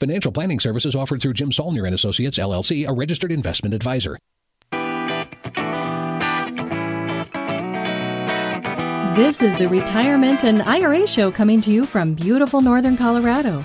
[0.00, 4.18] Financial planning services offered through Jim Saulnier and Associates LLC, a registered investment advisor.
[9.14, 13.62] This is the Retirement and IRA Show coming to you from beautiful northern Colorado.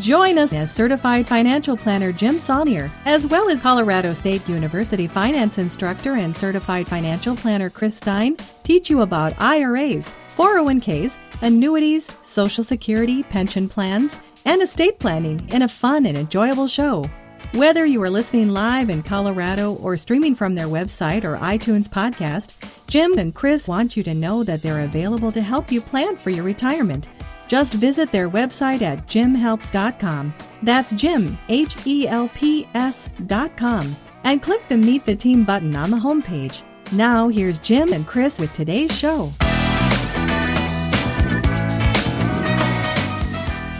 [0.00, 5.56] Join us as certified financial planner Jim Saulnier, as well as Colorado State University finance
[5.56, 13.22] instructor and certified financial planner Chris Stein, teach you about IRAs, 401ks, annuities, Social Security,
[13.22, 17.04] pension plans, and estate planning in a fun and enjoyable show.
[17.52, 22.52] Whether you are listening live in Colorado or streaming from their website or iTunes podcast,
[22.88, 26.30] Jim and Chris want you to know that they're available to help you plan for
[26.30, 27.08] your retirement.
[27.48, 30.34] Just visit their website at jimhelps.com.
[30.62, 35.90] That's Jim, H E L P S.com, and click the Meet the Team button on
[35.90, 36.62] the homepage.
[36.92, 39.32] Now, here's Jim and Chris with today's show.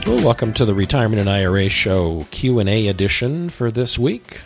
[0.08, 4.40] Well, welcome to the Retirement and IRA Show Q&A edition for this week.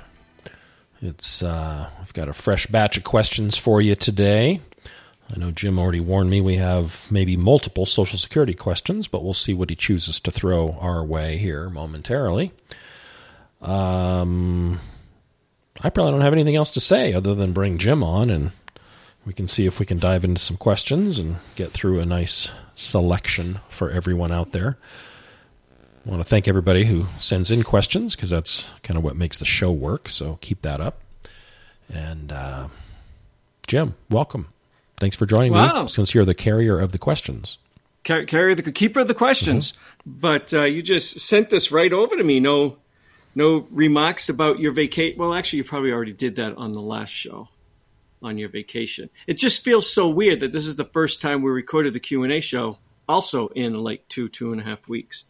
[1.00, 4.60] It's uh, I've got a fresh batch of questions for you today.
[5.32, 9.34] I know Jim already warned me we have maybe multiple Social Security questions, but we'll
[9.34, 12.50] see what he chooses to throw our way here momentarily.
[13.60, 14.80] Um,
[15.80, 18.50] I probably don't have anything else to say other than bring Jim on and
[19.24, 22.50] we can see if we can dive into some questions and get through a nice
[22.74, 24.76] selection for everyone out there.
[26.04, 29.38] I want to thank everybody who sends in questions because that's kind of what makes
[29.38, 30.08] the show work.
[30.08, 31.00] So keep that up.
[31.92, 32.68] And uh,
[33.66, 34.48] Jim, welcome.
[34.96, 35.82] Thanks for joining Wow.
[35.82, 37.58] me since you're the carrier of the questions.
[38.04, 39.74] Car- carry the keeper of the questions.
[40.04, 42.40] But uh, you just sent this right over to me.
[42.40, 42.78] No,
[43.36, 45.18] no remarks about your vacation.
[45.18, 47.48] Well, actually, you probably already did that on the last show
[48.22, 49.08] on your vacation.
[49.28, 52.24] It just feels so weird that this is the first time we recorded the Q
[52.24, 52.78] and A show,
[53.08, 55.24] also in like two, two and a half weeks.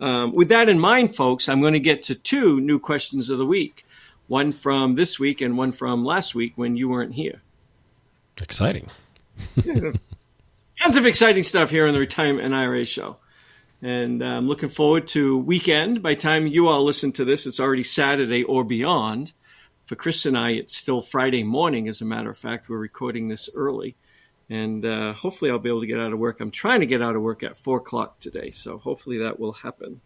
[0.00, 3.38] Um, with that in mind, folks, I'm going to get to two new questions of
[3.38, 3.86] the week.
[4.26, 7.42] One from this week and one from last week when you weren't here.
[8.40, 8.88] Exciting.
[10.76, 13.16] tons of exciting stuff here on the Retirement and IRA show.
[13.82, 16.02] And uh, I'm looking forward to weekend.
[16.02, 19.32] By the time you all listen to this, it's already Saturday or beyond.
[19.84, 22.70] For Chris and I, it's still Friday morning, as a matter of fact.
[22.70, 23.96] We're recording this early.
[24.50, 26.40] And uh, hopefully, I'll be able to get out of work.
[26.40, 29.52] I'm trying to get out of work at 4 o'clock today, so hopefully that will
[29.52, 30.00] happen.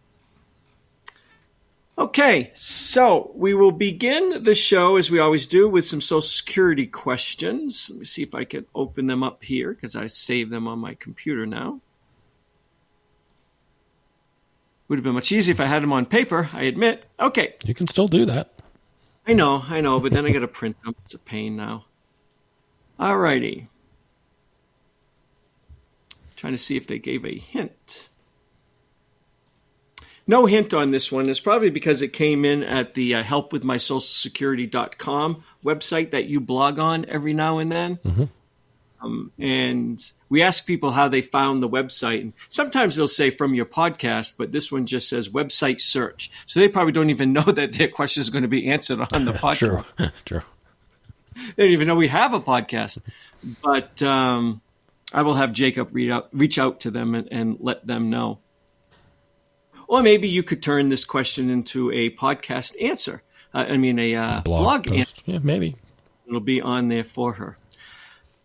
[1.97, 6.87] Okay, so we will begin the show as we always do with some Social Security
[6.87, 7.89] questions.
[7.91, 10.79] Let me see if I can open them up here because I saved them on
[10.79, 11.81] my computer now.
[14.87, 17.03] Would have been much easier if I had them on paper, I admit.
[17.19, 18.53] Okay, You can still do that.
[19.27, 20.95] I know, I know, but then I got to print them.
[21.03, 21.85] It's a pain now.
[22.97, 23.67] Alrighty.
[26.39, 28.07] Trying to see if they gave a hint.
[30.25, 31.27] No hint on this one.
[31.27, 37.03] It's probably because it came in at the uh, helpwithmysocialsecurity.com website that you blog on
[37.09, 37.99] every now and then.
[39.01, 42.21] Um, and we ask people how they found the website.
[42.21, 46.31] And sometimes they'll say from your podcast, but this one just says website search.
[46.45, 49.25] So they probably don't even know that their question is going to be answered on
[49.25, 49.83] the podcast.
[49.97, 50.07] True.
[50.23, 50.41] True.
[51.57, 52.99] They don't even know we have a podcast.
[53.61, 54.61] But um,
[55.13, 58.39] I will have Jacob read out, reach out to them and, and let them know.
[59.87, 63.23] Or maybe you could turn this question into a podcast answer.
[63.53, 64.99] Uh, I mean, a uh, blog, post.
[64.99, 65.21] answer.
[65.25, 65.75] Yeah, maybe.
[66.27, 67.57] It'll be on there for her.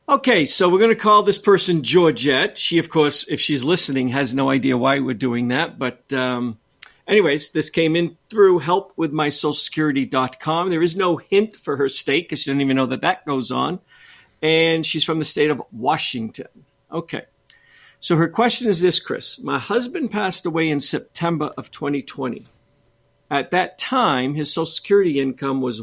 [0.09, 2.59] Okay, so we're going to call this person Georgette.
[2.59, 5.79] She, of course, if she's listening, has no idea why we're doing that.
[5.79, 6.59] But, um,
[7.07, 10.71] anyways, this came in through helpwithmysocialsecurity.com.
[10.71, 13.51] There is no hint for her state because she didn't even know that that goes
[13.51, 13.81] on.
[14.45, 16.67] And she's from the state of Washington.
[16.93, 17.23] Okay.
[17.99, 19.41] So her question is this, Chris.
[19.41, 22.47] My husband passed away in September of 2020.
[23.31, 25.81] At that time, his Social Security income was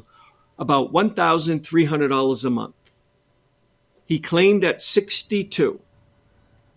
[0.60, 2.76] about $1,300 a month.
[4.06, 5.82] He claimed at 62.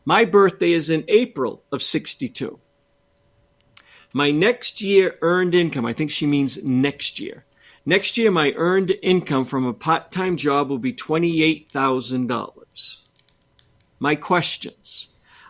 [0.06, 2.58] My birthday is in April of 62.
[4.14, 7.44] My next year earned income, I think she means next year.
[7.86, 13.00] Next year, my earned income from a part time job will be $28,000.
[13.98, 15.08] My questions.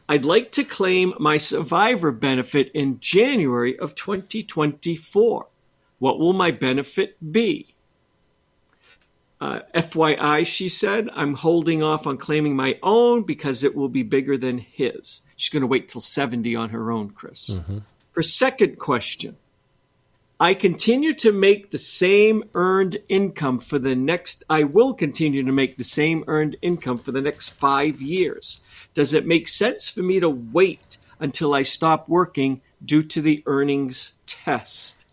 [0.08, 5.46] I'd like to claim my survivor benefit in January of 2024.
[5.98, 7.74] What will my benefit be?
[9.40, 14.02] Uh, FYI, she said, I'm holding off on claiming my own because it will be
[14.02, 15.22] bigger than his.
[15.36, 17.50] She's going to wait till 70 on her own, Chris.
[17.50, 17.78] Mm-hmm.
[18.12, 19.36] Her second question
[20.40, 25.52] I continue to make the same earned income for the next, I will continue to
[25.52, 28.60] make the same earned income for the next five years.
[28.94, 33.44] Does it make sense for me to wait until I stop working due to the
[33.46, 35.04] earnings test?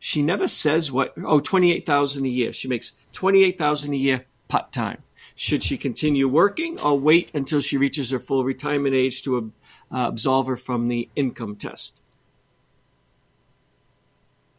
[0.00, 2.52] She never says what, oh, 28,000 a year.
[2.52, 5.04] She makes 28,000 a year part time.
[5.36, 9.52] Should she continue working or wait until she reaches her full retirement age to
[9.92, 12.00] uh, absolve her from the income test?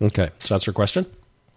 [0.02, 1.06] Okay, so that's her question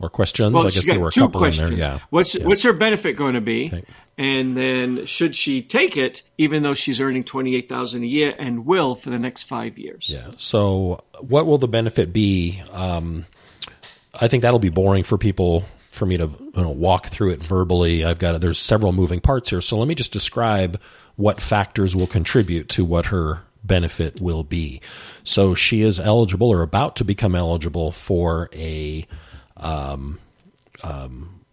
[0.01, 0.53] or questions.
[0.53, 1.71] Well, I guess there were a couple questions.
[1.71, 1.89] in there.
[1.95, 1.99] Yeah.
[2.11, 2.47] What's yeah.
[2.47, 3.67] what's her benefit going to be?
[3.67, 3.85] Okay.
[4.17, 8.35] And then should she take it, even though she's earning twenty eight thousand a year
[8.39, 10.09] and will for the next five years?
[10.09, 10.31] Yeah.
[10.37, 12.63] So what will the benefit be?
[12.73, 13.27] Um,
[14.21, 17.43] I think that'll be boring for people for me to you know, walk through it
[17.43, 18.05] verbally.
[18.05, 20.81] I've got there's several moving parts here, so let me just describe
[21.17, 24.81] what factors will contribute to what her benefit will be.
[25.23, 29.07] So she is eligible or about to become eligible for a
[29.57, 30.19] um,
[30.83, 31.45] um,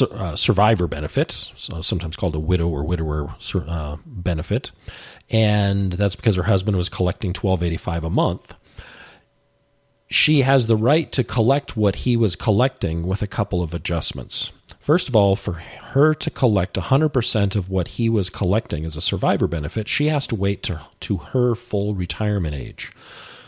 [0.00, 4.72] uh, survivor benefit, so sometimes called a widow or widower uh, benefit,
[5.30, 8.54] and that's because her husband was collecting twelve eighty five a month.
[10.08, 14.52] She has the right to collect what he was collecting with a couple of adjustments.
[14.80, 19.02] First of all, for her to collect 100% of what he was collecting as a
[19.02, 22.90] survivor benefit, she has to wait to, to her full retirement age.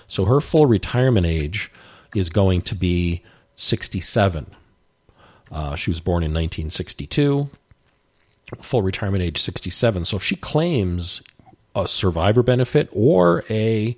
[0.06, 1.70] So her full retirement age
[2.14, 3.22] is going to be
[3.56, 4.46] 67.
[5.50, 7.48] Uh, she was born in 1962,
[8.60, 10.04] full retirement age 67.
[10.04, 11.22] So if she claims
[11.74, 13.96] a survivor benefit or a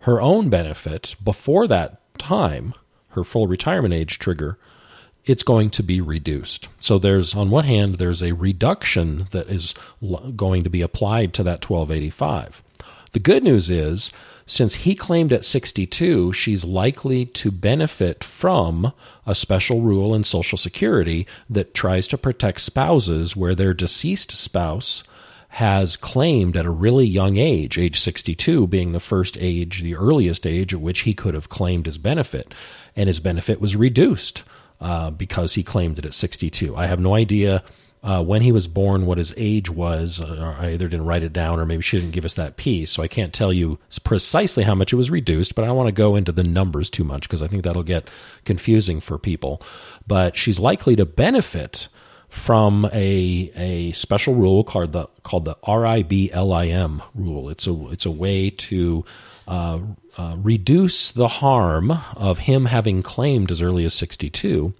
[0.00, 2.72] her own benefit before that time,
[3.10, 4.58] her full retirement age trigger,
[5.30, 6.66] it's going to be reduced.
[6.80, 9.74] So there's on one hand there's a reduction that is
[10.34, 12.64] going to be applied to that 1285.
[13.12, 14.10] The good news is
[14.44, 18.92] since he claimed at 62, she's likely to benefit from
[19.24, 25.04] a special rule in Social Security that tries to protect spouses where their deceased spouse
[25.50, 30.44] has claimed at a really young age, age 62 being the first age, the earliest
[30.44, 32.52] age at which he could have claimed his benefit,
[32.96, 34.42] and his benefit was reduced
[34.80, 36.76] uh, because he claimed it at 62.
[36.76, 37.62] I have no idea
[38.02, 40.20] uh, when he was born, what his age was.
[40.20, 42.90] Uh, I either didn't write it down or maybe she didn't give us that piece.
[42.90, 45.88] So I can't tell you precisely how much it was reduced, but I don't want
[45.88, 48.08] to go into the numbers too much because I think that'll get
[48.44, 49.60] confusing for people.
[50.06, 51.88] But she's likely to benefit
[52.30, 57.50] from a a special rule called the called the RIBLIM rule.
[57.50, 59.04] It's a it's a way to
[59.50, 59.80] uh,
[60.16, 64.72] uh, reduce the harm of him having claimed as early as 62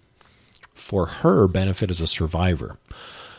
[0.73, 2.79] for her benefit as a survivor.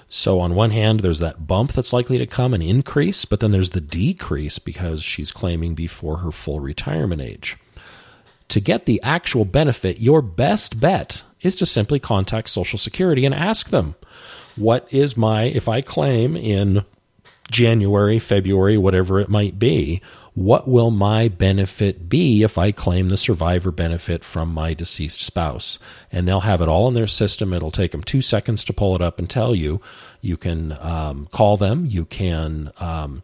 [0.09, 3.51] So, on one hand, there's that bump that's likely to come, an increase, but then
[3.51, 7.55] there's the decrease because she's claiming before her full retirement age.
[8.49, 13.33] To get the actual benefit, your best bet is to simply contact Social Security and
[13.33, 13.95] ask them,
[14.57, 16.83] What is my, if I claim in
[17.49, 20.01] January, February, whatever it might be,
[20.33, 25.77] what will my benefit be if I claim the survivor benefit from my deceased spouse?
[26.11, 27.51] And they'll have it all in their system.
[27.51, 29.81] It'll take them two seconds to pull it up and tell you.
[30.21, 31.85] You can um, call them.
[31.85, 33.23] You can um,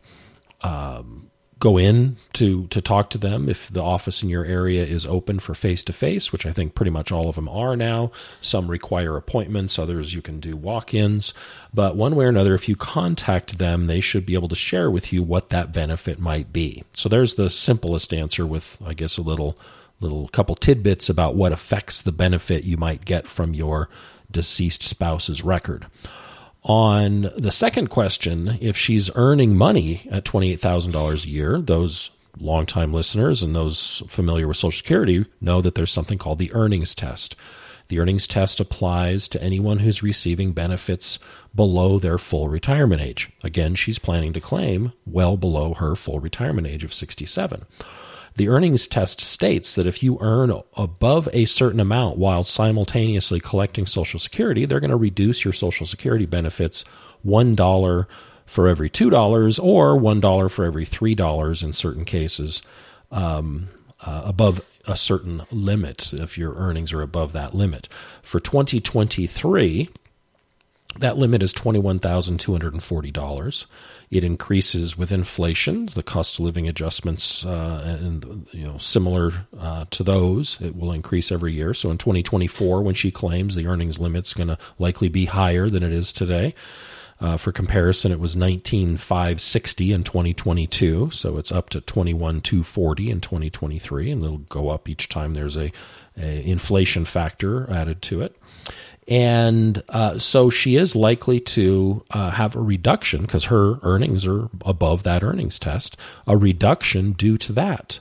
[0.61, 1.26] um,
[1.59, 5.39] go in to to talk to them if the office in your area is open
[5.39, 8.11] for face to face, which I think pretty much all of them are now.
[8.41, 11.33] Some require appointments, others you can do walk-ins.
[11.73, 14.91] But one way or another, if you contact them, they should be able to share
[14.91, 16.83] with you what that benefit might be.
[16.93, 19.57] So there's the simplest answer with I guess a little
[19.99, 23.89] little couple tidbits about what affects the benefit you might get from your
[24.31, 25.87] deceased spouse's record.
[26.63, 32.09] On the second question, if she's earning money at $28,000 a year, those
[32.39, 36.93] longtime listeners and those familiar with Social Security know that there's something called the earnings
[36.93, 37.35] test.
[37.87, 41.19] The earnings test applies to anyone who's receiving benefits
[41.55, 43.29] below their full retirement age.
[43.43, 47.63] Again, she's planning to claim well below her full retirement age of 67.
[48.37, 53.87] The earnings test states that if you earn above a certain amount while simultaneously collecting
[53.87, 56.85] Social Security, they're going to reduce your Social Security benefits
[57.25, 58.05] $1
[58.45, 62.61] for every $2 or $1 for every $3 in certain cases
[63.11, 63.69] um,
[64.01, 67.89] uh, above a certain limit if your earnings are above that limit.
[68.21, 69.89] For 2023,
[70.99, 73.65] That limit is $21,240.
[74.09, 79.85] It increases with inflation, the cost of living adjustments, uh, and you know similar uh,
[79.91, 80.59] to those.
[80.61, 81.73] It will increase every year.
[81.73, 85.83] So in 2024, when she claims the earnings limit's going to likely be higher than
[85.83, 86.55] it is today.
[87.19, 94.11] Uh, for comparison, it was 19,560 in 2022, so it's up to 21,240 in 2023,
[94.11, 95.71] and it'll go up each time there's a,
[96.15, 98.35] a inflation factor added to it.
[99.07, 104.49] And uh, so she is likely to uh, have a reduction because her earnings are
[104.65, 105.95] above that earnings test,
[106.25, 107.99] a reduction due to that.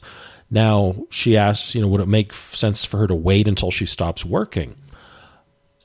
[0.51, 3.87] Now, she asks, you know, would it make sense for her to wait until she
[3.87, 4.77] stops working?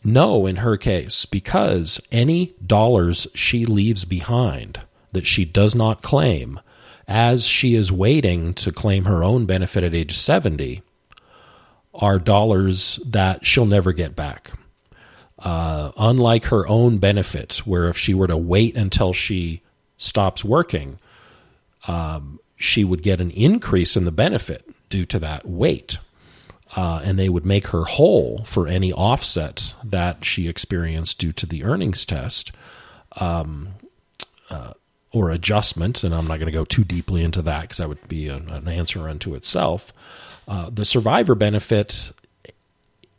[0.03, 4.79] No, in her case, because any dollars she leaves behind
[5.11, 6.59] that she does not claim
[7.07, 10.81] as she is waiting to claim her own benefit at age 70
[11.93, 14.51] are dollars that she'll never get back.
[15.43, 19.61] Uh, unlike her own benefits, where if she were to wait until she
[19.97, 20.99] stops working,
[21.87, 25.97] um, she would get an increase in the benefit due to that wait
[26.75, 31.45] uh, and they would make her whole for any offset that she experienced due to
[31.45, 32.51] the earnings test
[33.17, 33.69] um,
[34.49, 34.73] uh,
[35.11, 36.03] or adjustment.
[36.03, 38.49] And I'm not going to go too deeply into that because that would be an,
[38.51, 39.91] an answer unto itself.
[40.47, 42.13] Uh, the survivor benefit,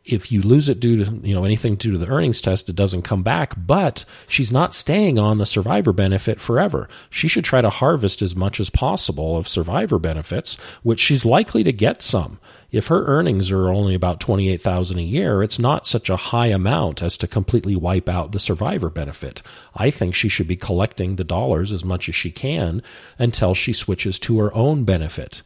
[0.05, 2.77] if you lose it due to you know anything due to the earnings test, it
[2.77, 3.55] doesn't come back.
[3.57, 6.89] But she's not staying on the survivor benefit forever.
[7.11, 11.63] She should try to harvest as much as possible of survivor benefits, which she's likely
[11.65, 12.39] to get some
[12.73, 17.03] if her earnings are only about 28,000 a year, it's not such a high amount
[17.03, 19.43] as to completely wipe out the survivor benefit.
[19.77, 22.83] I think she should be collecting the dollars as much as she can
[23.19, 25.43] until she switches to her own benefit.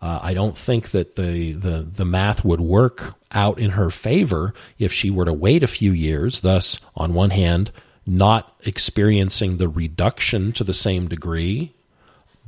[0.00, 4.54] Uh, I don't think that the, the, the math would work out in her favor
[4.78, 7.70] if she were to wait a few years, thus, on one hand,
[8.06, 11.72] not experiencing the reduction to the same degree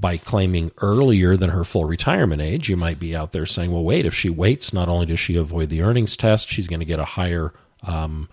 [0.00, 3.83] by claiming earlier than her full retirement age, you might be out there saying, well,
[3.83, 6.87] wait, if she waits, not only does she avoid the earnings test, she's going to
[6.87, 7.52] get a higher
[7.83, 8.28] um,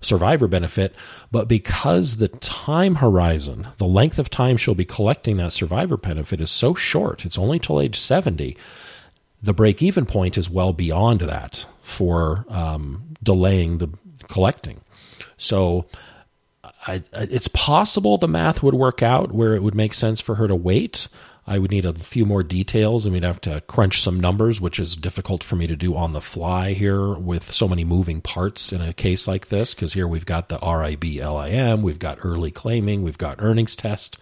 [0.00, 0.94] survivor benefit,
[1.30, 6.40] but because the time horizon, the length of time she'll be collecting that survivor benefit
[6.40, 8.56] is so short, it's only till age 70,
[9.42, 13.88] the break even point is well beyond that for um, delaying the
[14.28, 14.80] collecting.
[15.36, 15.86] So,
[16.86, 20.48] I, it's possible the math would work out where it would make sense for her
[20.48, 21.08] to wait.
[21.46, 24.78] I would need a few more details and we'd have to crunch some numbers, which
[24.78, 28.72] is difficult for me to do on the fly here with so many moving parts
[28.72, 29.74] in a case like this.
[29.74, 34.18] Because here we've got the RIB LIM, we've got early claiming, we've got earnings test.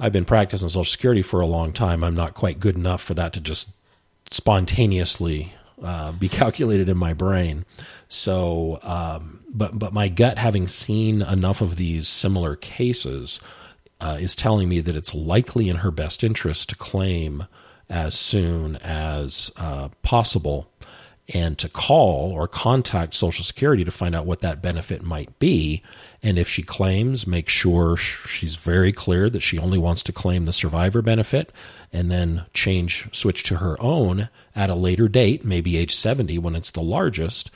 [0.00, 2.04] I've been practicing Social Security for a long time.
[2.04, 3.70] I'm not quite good enough for that to just
[4.30, 7.64] spontaneously uh, be calculated in my brain.
[8.08, 13.40] So, um, but but my gut, having seen enough of these similar cases,
[14.00, 17.46] uh, is telling me that it's likely in her best interest to claim
[17.90, 20.70] as soon as uh, possible
[21.34, 25.82] and to call or contact Social Security to find out what that benefit might be.
[26.22, 30.46] And if she claims, make sure she's very clear that she only wants to claim
[30.46, 31.52] the survivor benefit
[31.92, 36.56] and then change, switch to her own at a later date, maybe age 70 when
[36.56, 37.50] it's the largest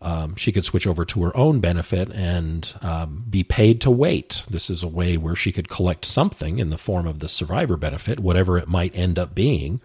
[0.00, 4.44] um, she could switch over to her own benefit and um, be paid to wait.
[4.48, 7.76] This is a way where she could collect something in the form of the survivor
[7.76, 9.80] benefit, whatever it might end up being,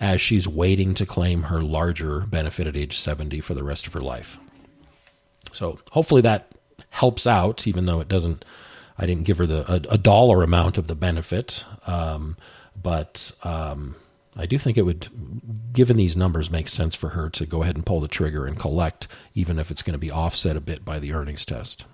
[0.00, 3.94] as she's waiting to claim her larger benefit at age 70 for the rest of
[3.94, 4.36] her life.
[5.52, 6.52] So hopefully that
[6.90, 8.44] helps out, even though it doesn't.
[9.00, 12.36] I didn't give her the a, a dollar amount of the benefit, um,
[12.80, 13.94] but um,
[14.38, 15.08] I do think it would,
[15.72, 18.56] given these numbers, make sense for her to go ahead and pull the trigger and
[18.58, 21.84] collect, even if it's going to be offset a bit by the earnings test.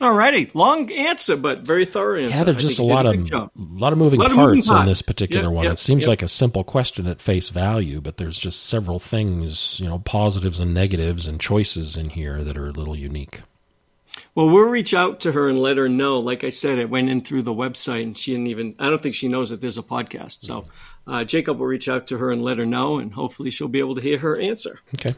[0.00, 2.36] All righty, long answer, but very thorough answer.
[2.36, 4.82] Yeah, there's just a lot a of a lot of moving lot parts of moving
[4.82, 5.64] in this particular yep, one.
[5.64, 6.08] Yep, it seems yep.
[6.08, 10.60] like a simple question at face value, but there's just several things, you know, positives
[10.60, 13.40] and negatives and choices in here that are a little unique.
[14.38, 16.20] Well, we'll reach out to her and let her know.
[16.20, 18.76] Like I said, it went in through the website, and she didn't even.
[18.78, 20.42] I don't think she knows that there's a podcast.
[20.42, 20.66] So,
[21.08, 23.80] uh, Jacob will reach out to her and let her know, and hopefully, she'll be
[23.80, 24.78] able to hear her answer.
[24.94, 25.16] Okay.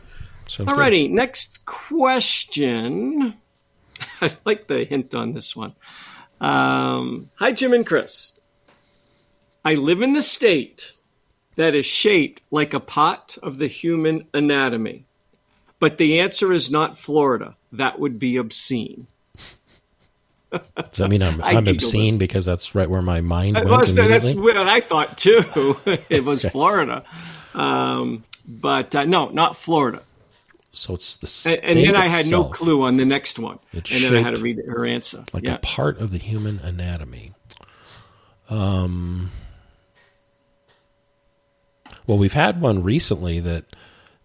[0.49, 1.09] Sounds Alrighty.
[1.09, 1.15] Good.
[1.15, 3.35] Next question.
[4.23, 5.75] I like the hint on this one.
[6.41, 8.41] Um, hi, Jim and Chris.
[9.63, 10.93] I live in the state
[11.57, 15.05] that is shaped like a pot of the human anatomy.
[15.81, 17.57] But the answer is not Florida.
[17.73, 19.09] That would be obscene.
[20.53, 23.69] Does that mean I'm, I'm obscene because that's right where my mind went?
[23.69, 25.79] Was, that's what I thought too.
[26.09, 26.53] it was okay.
[26.53, 27.05] Florida.
[27.55, 30.03] Um, but uh, no, not Florida.
[30.73, 33.59] So it's the And, and then I had no clue on the next one.
[33.73, 35.25] It's and then I had to read her answer.
[35.33, 35.55] like yeah.
[35.55, 37.33] a part of the human anatomy.
[38.49, 39.31] Um,
[42.07, 43.65] well, we've had one recently that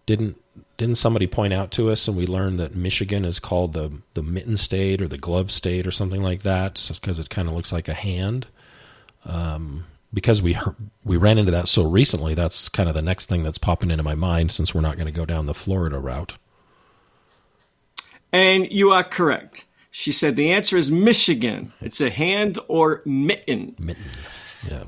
[0.06, 0.36] didn't
[0.76, 4.22] didn't somebody point out to us, and we learned that Michigan is called the the
[4.22, 7.72] mitten state or the glove state or something like that because it kind of looks
[7.72, 8.46] like a hand.
[9.24, 10.56] Um, because we
[11.04, 14.02] we ran into that so recently, that's kind of the next thing that's popping into
[14.02, 16.36] my mind since we're not going to go down the Florida route.
[18.32, 19.66] And you are correct.
[19.90, 21.72] She said the answer is Michigan.
[21.80, 23.74] It's a hand or mitten.
[23.78, 24.04] Mitten,
[24.68, 24.84] yeah.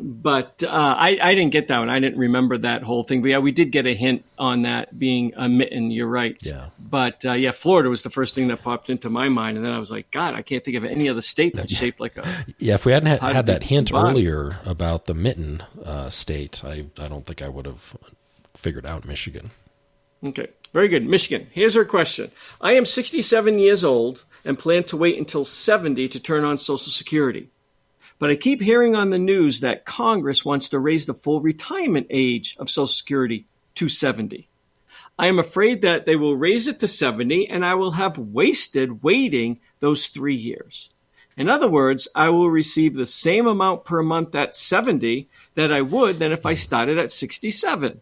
[0.00, 1.90] But uh, I, I didn't get that one.
[1.90, 3.20] I didn't remember that whole thing.
[3.20, 5.90] But yeah, we did get a hint on that being a mitten.
[5.90, 6.36] You're right.
[6.42, 6.68] Yeah.
[6.78, 9.56] But uh, yeah, Florida was the first thing that popped into my mind.
[9.56, 12.00] And then I was like, God, I can't think of any other state that's shaped
[12.00, 12.26] like a.
[12.58, 16.86] Yeah, if we hadn't had, had that hint earlier about the mitten uh, state, I,
[16.98, 17.96] I don't think I would have
[18.54, 19.50] figured out Michigan.
[20.24, 21.06] Okay, very good.
[21.06, 21.46] Michigan.
[21.52, 26.20] Here's her question I am 67 years old and plan to wait until 70 to
[26.20, 27.48] turn on Social Security.
[28.18, 32.08] But I keep hearing on the news that Congress wants to raise the full retirement
[32.10, 33.46] age of Social Security
[33.76, 34.48] to 70.
[35.18, 39.02] I am afraid that they will raise it to 70 and I will have wasted
[39.02, 40.90] waiting those three years.
[41.36, 45.82] In other words, I will receive the same amount per month at 70 that I
[45.82, 48.00] would than if I started at 67.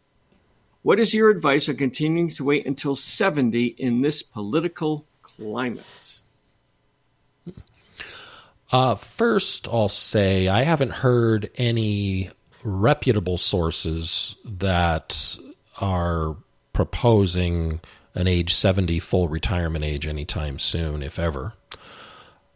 [0.82, 6.15] What is your advice on continuing to wait until 70 in this political climate?
[8.73, 12.30] Uh, first, I'll say I haven't heard any
[12.64, 15.38] reputable sources that
[15.80, 16.37] are
[16.73, 17.80] proposing
[18.14, 21.52] an age 70 full retirement age anytime soon, if ever.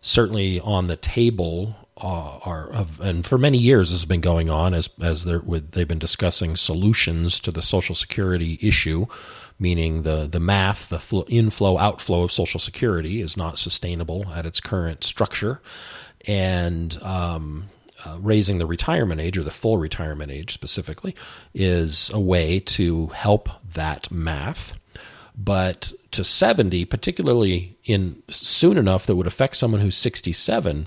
[0.00, 4.75] Certainly on the table are, of, and for many years this has been going on
[4.75, 9.07] as as they're with, they've been discussing solutions to the Social Security issue,
[9.59, 14.47] meaning the the math, the fl- inflow outflow of Social Security is not sustainable at
[14.47, 15.61] its current structure,
[16.26, 17.69] and um,
[18.04, 21.14] uh, raising the retirement age or the full retirement age specifically
[21.54, 24.76] is a way to help that math.
[25.37, 30.87] But to 70, particularly in soon enough that would affect someone who's 67,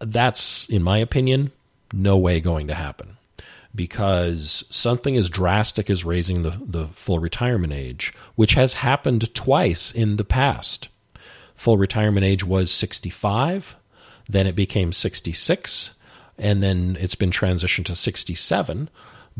[0.00, 1.52] that's, in my opinion,
[1.92, 3.16] no way going to happen
[3.74, 9.92] because something as drastic as raising the, the full retirement age, which has happened twice
[9.92, 10.88] in the past.
[11.54, 13.76] Full retirement age was 65,
[14.28, 15.92] then it became 66,
[16.36, 18.88] and then it's been transitioned to 67.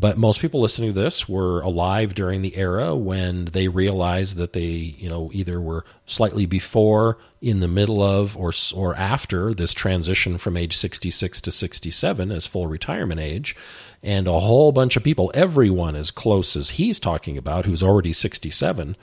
[0.01, 4.53] But most people listening to this were alive during the era when they realized that
[4.53, 4.61] they,
[4.97, 10.39] you know, either were slightly before, in the middle of, or or after this transition
[10.39, 13.57] from age 66 to 67 as full retirement age,
[14.01, 18.13] and a whole bunch of people, everyone as close as he's talking about, who's already
[18.13, 18.97] 67,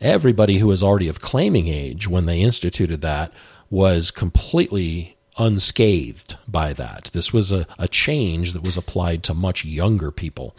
[0.00, 3.32] everybody who was already of claiming age when they instituted that
[3.68, 7.10] was completely unscathed by that.
[7.12, 10.56] This was a, a change that was applied to much younger people.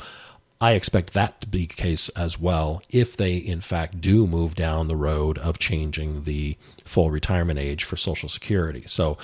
[0.60, 4.56] I expect that to be the case as well if they, in fact, do move
[4.56, 8.84] down the road of changing the full retirement age for Social Security.
[8.88, 9.18] So,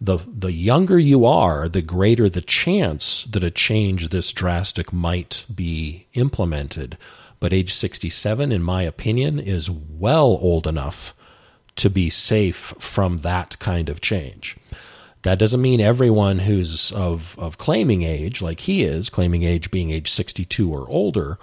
[0.00, 5.44] the the younger you are, the greater the chance that a change this drastic might
[5.52, 6.96] be implemented.
[7.40, 11.14] But age 67, in my opinion, is well old enough
[11.76, 14.56] to be safe from that kind of change.
[15.22, 19.90] That doesn't mean everyone who's of, of claiming age, like he is, claiming age being
[19.90, 21.38] age 62 or older,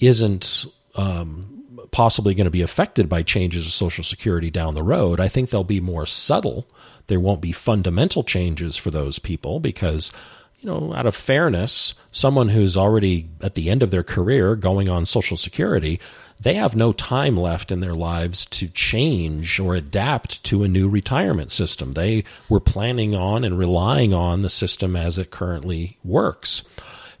[0.00, 5.20] isn't um, possibly going to be affected by changes of Social Security down the road.
[5.20, 6.66] I think they'll be more subtle.
[7.06, 10.12] There won't be fundamental changes for those people because,
[10.60, 14.88] you know, out of fairness, someone who's already at the end of their career going
[14.88, 16.00] on Social Security,
[16.42, 20.88] they have no time left in their lives to change or adapt to a new
[20.88, 21.92] retirement system.
[21.92, 26.62] They were planning on and relying on the system as it currently works.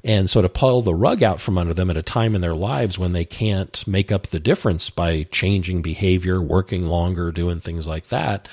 [0.04, 2.56] And so to pull the rug out from under them at a time in their
[2.56, 7.86] lives when they can't make up the difference by changing behavior, working longer, doing things
[7.86, 8.48] like that,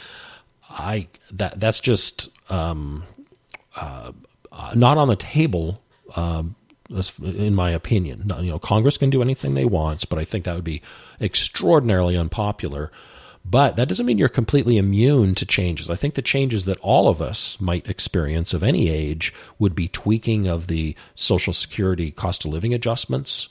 [0.70, 3.04] I that that's just um,
[3.76, 4.12] uh,
[4.76, 5.82] not on the table
[6.16, 6.56] um,
[7.22, 8.30] in my opinion.
[8.40, 10.82] You know, Congress can do anything they want, but I think that would be
[11.22, 12.92] extraordinarily unpopular.
[13.46, 15.90] But that doesn't mean you're completely immune to changes.
[15.90, 19.88] I think the changes that all of us might experience of any age would be
[19.88, 23.50] tweaking of the Social Security cost of living adjustments,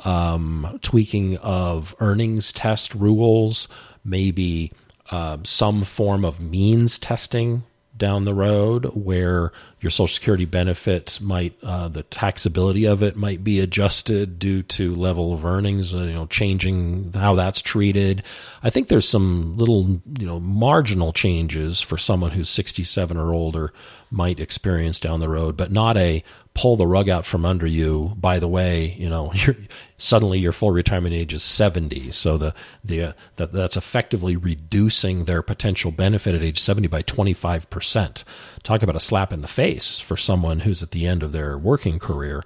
[0.00, 3.68] um, tweaking of earnings test rules,
[4.04, 4.70] maybe
[5.10, 7.64] uh, some form of means testing
[7.96, 13.44] down the road where your social security benefit might uh, the taxability of it might
[13.44, 18.24] be adjusted due to level of earnings uh, you know changing how that's treated.
[18.62, 23.72] I think there's some little you know marginal changes for someone who's 67 or older
[24.10, 26.22] might experience down the road but not a
[26.54, 28.14] pull the rug out from under you.
[28.16, 29.32] By the way, you know,
[29.98, 32.12] suddenly your full retirement age is 70.
[32.12, 37.02] So the, the, uh, that, that's effectively reducing their potential benefit at age 70 by
[37.02, 38.24] 25%.
[38.62, 41.58] Talk about a slap in the face for someone who's at the end of their
[41.58, 42.42] working career.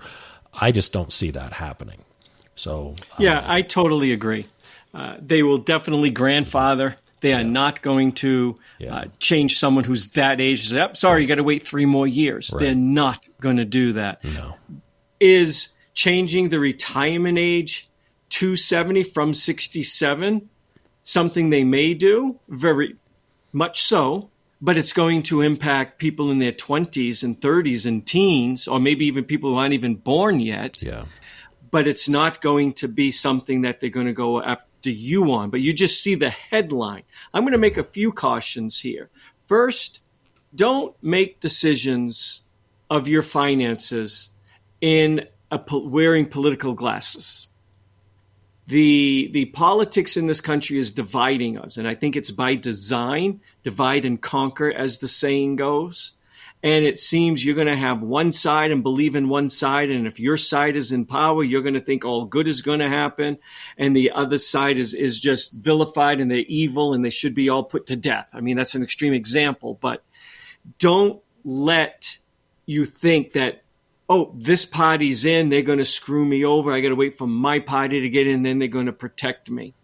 [0.54, 2.04] I just don't see that happening.
[2.54, 4.48] So, yeah, um, I totally agree.
[4.92, 7.48] Uh, they will definitely grandfather they are yeah.
[7.48, 8.94] not going to yeah.
[8.94, 10.72] uh, change someone who's that age.
[10.72, 12.50] Yep, sorry, you got to wait three more years.
[12.52, 12.60] Right.
[12.60, 14.22] They're not going to do that.
[14.24, 14.54] No.
[15.20, 17.88] Is changing the retirement age
[18.30, 20.48] to 70 from 67
[21.02, 22.38] something they may do?
[22.48, 22.96] Very
[23.52, 24.30] much so.
[24.60, 29.06] But it's going to impact people in their 20s and 30s and teens, or maybe
[29.06, 30.82] even people who aren't even born yet.
[30.82, 31.04] Yeah.
[31.70, 35.22] But it's not going to be something that they're going to go after to you
[35.22, 35.50] want?
[35.50, 37.02] but you just see the headline.
[37.32, 39.10] I'm going to make a few cautions here.
[39.46, 40.00] First,
[40.54, 42.42] don't make decisions
[42.90, 44.30] of your finances
[44.80, 47.48] in a, wearing political glasses.
[48.66, 53.40] The, the politics in this country is dividing us, and I think it's by design,
[53.62, 56.12] divide and conquer, as the saying goes
[56.62, 60.06] and it seems you're going to have one side and believe in one side and
[60.06, 62.88] if your side is in power you're going to think all good is going to
[62.88, 63.38] happen
[63.76, 67.48] and the other side is is just vilified and they're evil and they should be
[67.48, 68.30] all put to death.
[68.32, 70.02] I mean that's an extreme example but
[70.78, 72.18] don't let
[72.66, 73.62] you think that
[74.08, 77.26] oh this party's in they're going to screw me over i got to wait for
[77.26, 79.74] my party to get in then they're going to protect me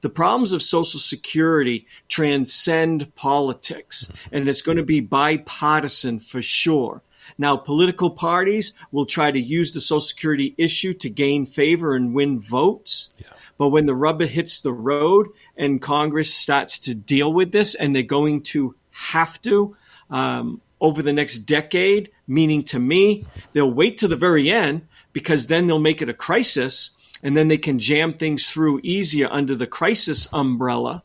[0.00, 7.02] the problems of Social Security transcend politics, and it's going to be bipartisan for sure.
[7.38, 12.14] Now, political parties will try to use the Social Security issue to gain favor and
[12.14, 13.14] win votes.
[13.18, 13.28] Yeah.
[13.58, 17.94] But when the rubber hits the road and Congress starts to deal with this, and
[17.94, 19.76] they're going to have to
[20.10, 25.46] um, over the next decade, meaning to me, they'll wait to the very end because
[25.46, 26.90] then they'll make it a crisis
[27.26, 31.02] and then they can jam things through easier under the crisis umbrella.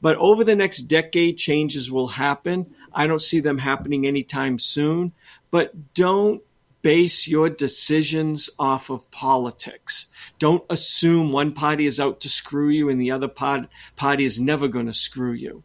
[0.00, 2.72] But over the next decade, changes will happen.
[2.92, 5.10] I don't see them happening anytime soon.
[5.50, 6.40] But don't
[6.82, 10.06] base your decisions off of politics.
[10.38, 14.68] Don't assume one party is out to screw you and the other party is never
[14.68, 15.64] going to screw you.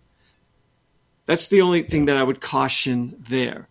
[1.27, 3.69] That's the only thing that I would caution there.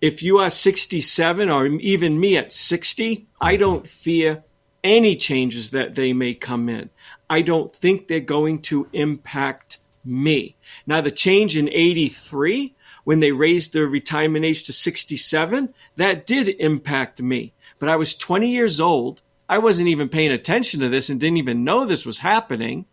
[0.00, 4.42] If you are 67 or even me at 60, I don't fear
[4.82, 6.90] any changes that they may come in.
[7.28, 10.56] I don't think they're going to impact me.
[10.86, 16.48] Now, the change in 83, when they raised the retirement age to 67, that did
[16.48, 17.52] impact me.
[17.78, 19.22] But I was 20 years old.
[19.48, 22.86] I wasn't even paying attention to this and didn't even know this was happening.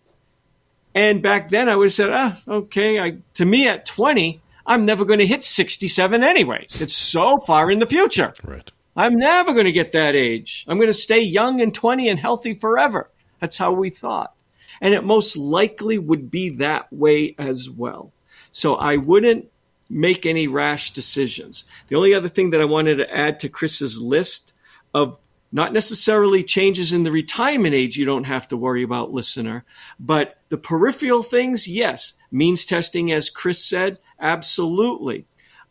[0.95, 4.85] And back then I would have said, ah, okay, I, to me at 20, I'm
[4.85, 6.81] never going to hit 67 anyways.
[6.81, 8.33] It's so far in the future.
[8.43, 8.71] Right.
[8.97, 10.65] I'm never going to get that age.
[10.67, 13.11] I'm going to stay young and 20 and healthy forever.
[13.39, 14.33] That's how we thought.
[14.81, 18.11] And it most likely would be that way as well.
[18.51, 19.49] So I wouldn't
[19.87, 21.65] make any rash decisions.
[21.87, 24.53] The only other thing that I wanted to add to Chris's list
[24.93, 25.19] of
[25.51, 29.63] not necessarily changes in the retirement age you don't have to worry about, listener,
[29.99, 32.13] but the peripheral things, yes.
[32.31, 35.25] Means testing, as Chris said, absolutely.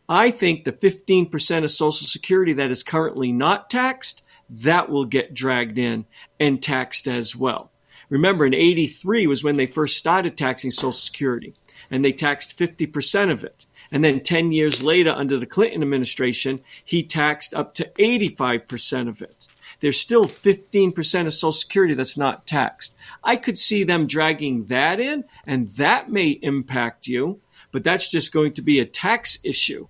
[0.09, 5.33] I think the 15% of Social Security that is currently not taxed, that will get
[5.33, 6.05] dragged in
[6.39, 7.71] and taxed as well.
[8.09, 11.53] Remember, in 83 was when they first started taxing Social Security,
[11.91, 13.65] and they taxed 50% of it.
[13.91, 19.21] And then 10 years later, under the Clinton administration, he taxed up to 85% of
[19.21, 19.47] it.
[19.81, 22.97] There's still 15% of Social Security that's not taxed.
[23.25, 27.41] I could see them dragging that in, and that may impact you,
[27.73, 29.89] but that's just going to be a tax issue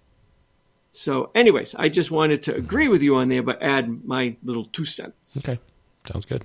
[0.97, 4.65] so, anyways, I just wanted to agree with you on there, but add my little
[4.65, 5.47] two cents.
[5.47, 5.60] Okay,
[6.12, 6.43] sounds good.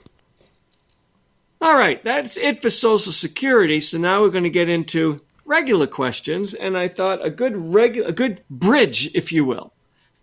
[1.62, 3.80] All right, that's it for Social Security.
[3.80, 8.10] So now we're going to get into regular questions, and I thought a good regular,
[8.10, 9.72] a good bridge, if you will,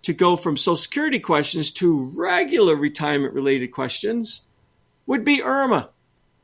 [0.03, 4.41] to go from Social Security questions to regular retirement-related questions
[5.07, 5.89] would be IRMAA.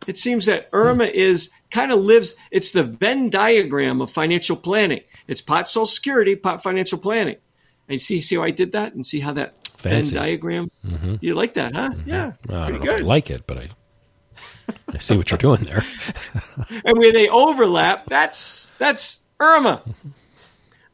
[0.07, 1.19] It seems that IRMAA hmm.
[1.19, 2.33] is kind of lives.
[2.49, 5.01] It's the Venn diagram of financial planning.
[5.27, 7.35] It's part Social Security, part financial planning.
[7.87, 10.15] And see, see how I did that, and see how that Fancy.
[10.15, 10.71] Venn diagram.
[10.85, 11.15] Mm-hmm.
[11.21, 11.89] You like that, huh?
[11.89, 12.09] Mm-hmm.
[12.09, 12.95] Yeah, well, I don't know good.
[12.95, 13.69] if I like it, but I
[14.89, 15.85] I see what you're doing there.
[16.85, 19.93] and where they overlap, that's that's IRMAA.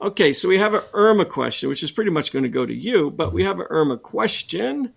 [0.01, 2.73] Okay, so we have an IRMAA question, which is pretty much going to go to
[2.73, 4.93] you, but we have an IRMAA question.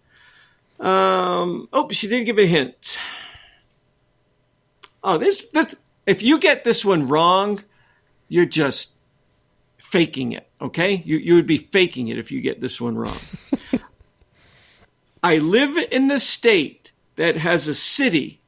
[0.81, 2.99] Um, oh, she did give a hint.
[5.03, 5.75] Oh, this, this
[6.07, 7.63] if you get this one wrong,
[8.29, 8.94] you're just
[9.95, 11.01] faking it, okay?
[11.07, 13.17] You, you would be faking it if you get this one wrong.
[15.23, 18.41] I live in the state that has a city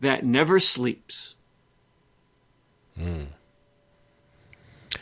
[0.00, 1.34] that never sleeps.
[2.98, 3.26] Mm.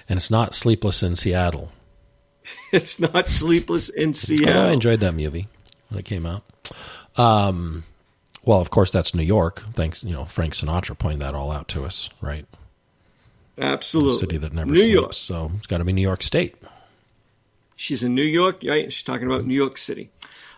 [0.09, 1.71] And it's not Sleepless in Seattle.
[2.73, 4.65] It's not Sleepless in Seattle.
[4.65, 5.47] I enjoyed that movie
[5.89, 6.43] when it came out.
[7.17, 7.85] Um,
[8.45, 9.63] well, of course, that's New York.
[9.75, 12.47] Thanks, you know, Frank Sinatra pointed that all out to us, right?
[13.59, 14.19] Absolutely.
[14.19, 14.93] City that never New sleeps.
[14.93, 15.13] York.
[15.13, 16.57] So it's got to be New York State.
[17.77, 18.93] She's in New York, right?
[18.93, 20.11] She's talking about New York City.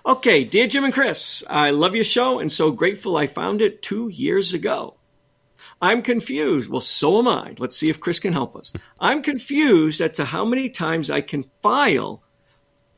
[0.04, 3.82] Okay, dear Jim and Chris, I love your show and so grateful I found it
[3.82, 4.94] two years ago.
[5.82, 6.70] I'm confused.
[6.70, 7.54] Well, so am I.
[7.59, 8.72] Let's see if Chris can help us.
[9.00, 12.22] I'm confused as to how many times I can file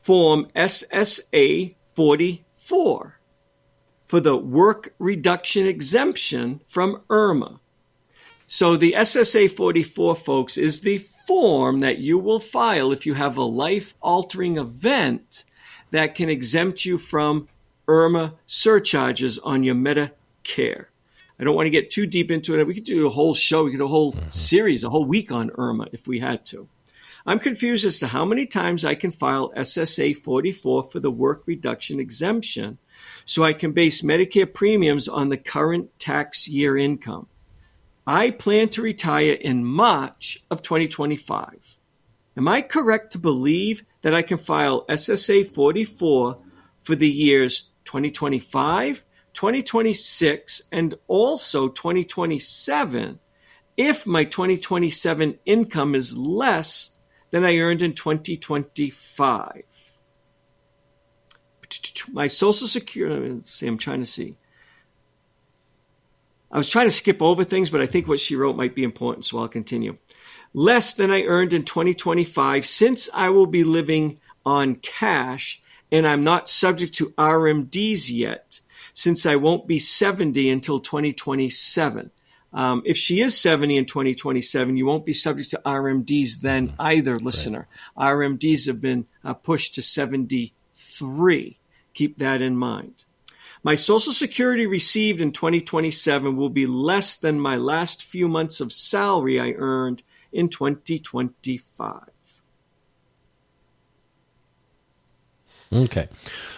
[0.01, 3.19] Form SSA 44
[4.07, 7.59] for the work reduction exemption from IRMAA.
[8.51, 13.37] So the SSA 44, folks, is the form that you will file if you have
[13.37, 15.45] a life altering event
[15.91, 17.47] that can exempt you from
[17.87, 20.85] IRMAA surcharges on your Medicare.
[21.39, 22.65] I don't want to get too deep into it.
[22.65, 24.29] We could do a whole show, we could do a whole mm-hmm.
[24.29, 26.67] series, a whole week on IRMAA if we had to.
[27.27, 31.43] I'm confused as to how many times I can file SSA 44 for the work
[31.45, 32.79] reduction exemption
[33.25, 37.27] so I can base Medicare premiums on the current tax year income.
[38.09, 41.77] I plan to retire in March of 2025.
[42.37, 46.39] Am I correct to believe that I can file SSA 44
[46.81, 53.19] for the years 2025, 2026, and also 2027
[53.77, 56.97] if my 2027 income is less
[57.29, 59.63] than I earned in 2025?
[62.11, 64.35] My social security, see, I'm trying to see.
[66.51, 68.83] I was trying to skip over things, but I think what she wrote might be
[68.83, 69.97] important, so I'll continue.
[70.53, 76.23] Less than I earned in 2025 since I will be living on cash and I'm
[76.23, 78.59] not subject to RMDs yet
[78.93, 82.11] since I won't be 70 until 2027.
[82.51, 86.81] Um, if she is 70 in 2027, you won't be subject to RMDs then mm-hmm.
[86.81, 87.67] either, listener.
[87.95, 88.11] Right.
[88.13, 91.59] RMDs have been uh, pushed to 73.
[91.93, 93.05] Keep that in mind.
[93.61, 98.71] My Social Security received in 2027 will be less than my last few months of
[98.71, 102.09] salary I earned in 2025.
[105.71, 106.07] Okay.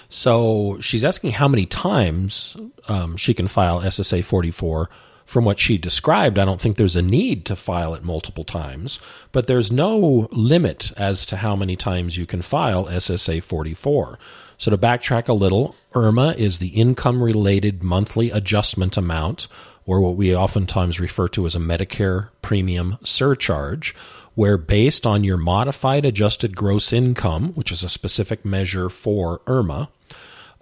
[0.09, 2.55] So she's asking how many times
[2.87, 4.89] um, she can file SSA 44.
[5.25, 8.99] From what she described, I don't think there's a need to file it multiple times,
[9.31, 14.19] but there's no limit as to how many times you can file SSA 44.
[14.61, 19.47] So, to backtrack a little, IRMAA is the income related monthly adjustment amount,
[19.87, 23.95] or what we oftentimes refer to as a Medicare premium surcharge,
[24.35, 29.89] where based on your modified adjusted gross income, which is a specific measure for IRMAA,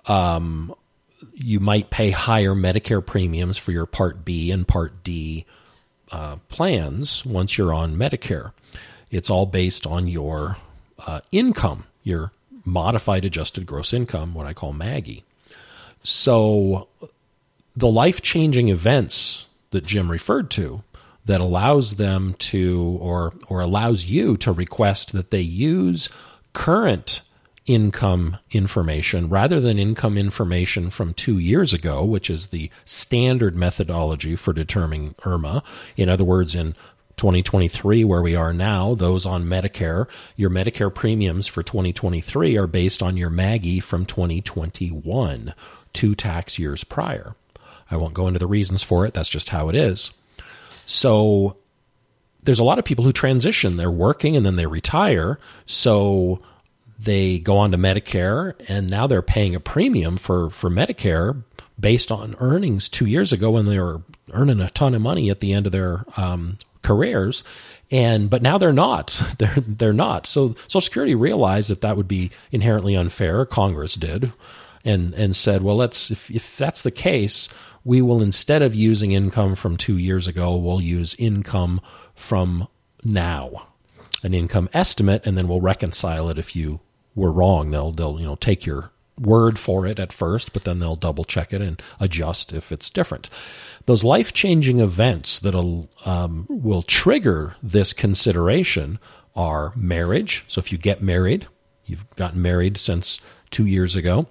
[0.05, 0.73] um,
[1.33, 5.45] you might pay higher Medicare premiums for your Part B and Part D
[6.13, 8.53] uh, plans once you're on Medicare.
[9.11, 10.55] It's all based on your
[11.05, 12.31] uh, income, your
[12.69, 15.23] modified adjusted gross income, what I call MAGI.
[16.03, 16.87] So
[17.75, 20.83] the life changing events that Jim referred to
[21.25, 26.09] that allows them to or or allows you to request that they use
[26.53, 27.21] current
[27.65, 34.35] income information rather than income information from 2 years ago which is the standard methodology
[34.35, 35.61] for determining IRMAA
[35.95, 36.73] in other words in
[37.19, 43.03] 2023, where we are now, those on Medicare, your Medicare premiums for 2023 are based
[43.03, 45.53] on your MAGI from 2021,
[45.93, 47.35] two tax years prior.
[47.91, 50.11] I won't go into the reasons for it, that's just how it is.
[50.85, 51.57] So
[52.43, 53.75] there's a lot of people who transition.
[53.75, 55.39] They're working and then they retire.
[55.65, 56.39] So
[56.97, 61.43] they go on to Medicare and now they're paying a premium for, for Medicare
[61.77, 64.01] based on earnings two years ago when they were
[64.31, 67.43] earning a ton of money at the end of their um, careers
[67.91, 69.21] and but now they're not.
[69.37, 70.27] They're they're not.
[70.27, 73.45] So social security realized that that would be inherently unfair.
[73.45, 74.31] Congress did
[74.85, 77.49] and and said well let's if, if that's the case
[77.83, 81.81] we will instead of using income from 2 years ago we'll use income
[82.15, 82.67] from
[83.03, 83.67] now.
[84.23, 86.81] An income estimate and then we'll reconcile it if you
[87.15, 87.71] were wrong.
[87.71, 91.25] They'll they'll you know take your word for it at first but then they'll double
[91.25, 93.29] check it and adjust if it's different
[93.89, 95.55] those life changing events that
[96.05, 98.99] um, will trigger this consideration
[99.35, 100.43] are marriage.
[100.47, 101.47] So if you get married,
[101.85, 104.27] you've gotten married since two years ago,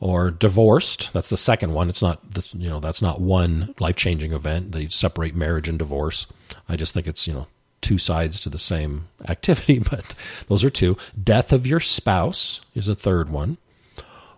[0.00, 1.10] or divorced.
[1.12, 1.88] That's the second one.
[1.88, 4.72] It's not this, you know, that's not one life changing event.
[4.72, 6.26] They separate marriage and divorce.
[6.68, 7.46] I just think it's, you know,
[7.80, 10.14] two sides to the same activity, but
[10.48, 10.96] those are two.
[11.22, 13.56] Death of your spouse is a third one.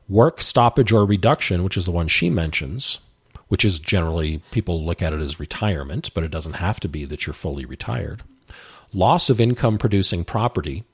[0.08, 2.98] Work stoppage or reduction, which is the one she mentions,
[3.48, 7.04] which is generally people look at it as retirement, but it doesn't have to be
[7.04, 8.22] that you're fully retired.
[8.92, 10.84] Loss of income producing property,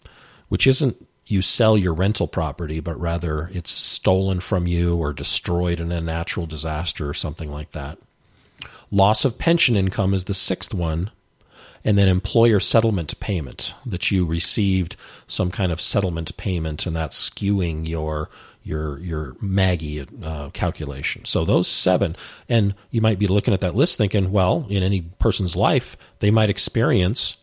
[0.49, 5.81] which isn't you sell your rental property, but rather it's stolen from you or destroyed
[5.81, 7.99] in a natural disaster or something like that.
[8.91, 11.11] Loss of pension income is the sixth one.
[11.87, 17.29] And then employer settlement payment that you received some kind of settlement payment, and that's
[17.29, 18.31] skewing your
[18.65, 21.25] your your MAGI uh, calculation.
[21.25, 22.17] So those seven,
[22.49, 26.31] and you might be looking at that list thinking, well, in any person's life, they
[26.31, 27.37] might experience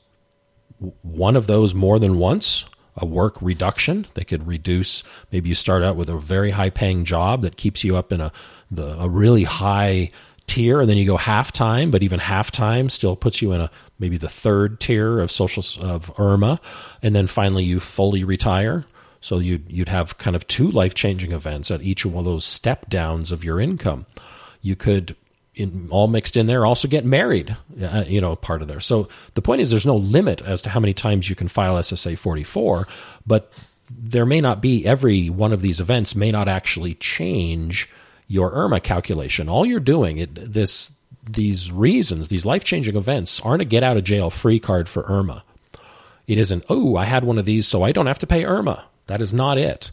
[1.04, 2.66] one of those more than once.
[2.98, 4.06] A work reduction.
[4.16, 5.02] They could reduce.
[5.32, 8.20] Maybe you start out with a very high paying job that keeps you up in
[8.20, 8.34] a
[8.70, 10.10] the a really high
[10.46, 11.90] tier, and then you go half time.
[11.90, 15.64] But even half time still puts you in a maybe the third tier of social
[15.82, 16.60] of IRMAA
[17.02, 18.84] and then finally you fully retire
[19.22, 22.44] so you'd, you'd have kind of two life changing events at each one of those
[22.44, 24.08] step downs of your income.
[24.62, 25.16] You could,
[25.56, 28.80] in, all mixed in there, also get married, uh, you know, part of there.
[28.80, 31.76] So the point is, there's no limit as to how many times you can file
[31.76, 32.88] SSA 44,
[33.26, 33.52] but
[33.90, 37.90] there may not be every one of these events may not actually change
[38.28, 39.50] your IRMAA calculation.
[39.50, 40.92] All you're doing, it, this,
[41.30, 45.04] these reasons, these life changing events, aren't a get out of jail free card for
[45.04, 45.44] IRMAA.
[46.28, 48.84] It isn't, oh, I had one of these, so I don't have to pay IRMAA.
[49.12, 49.92] That is not it.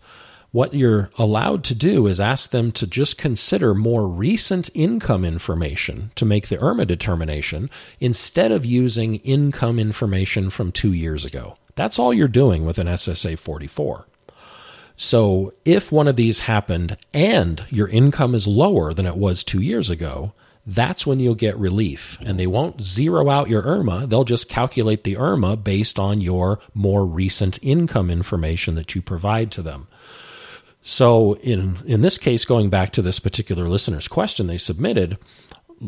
[0.53, 6.13] What you're allowed to do is ask them to just consider more recent income information
[6.15, 11.59] to make the IRMAA determination instead of using income information from two years ago.
[11.75, 14.07] That's all you're doing with an SSA 44.
[14.97, 19.61] So if one of these happened and your income is lower than it was two
[19.61, 20.33] years ago,
[20.69, 22.19] that's when you'll get relief.
[22.21, 26.61] And they won't zero out your IRMAA, They'll just calculate the IRMAA based on your
[26.75, 29.89] more recent income information that you provide to them.
[30.83, 35.17] So in in this case, going back to this particular listener's question they submitted,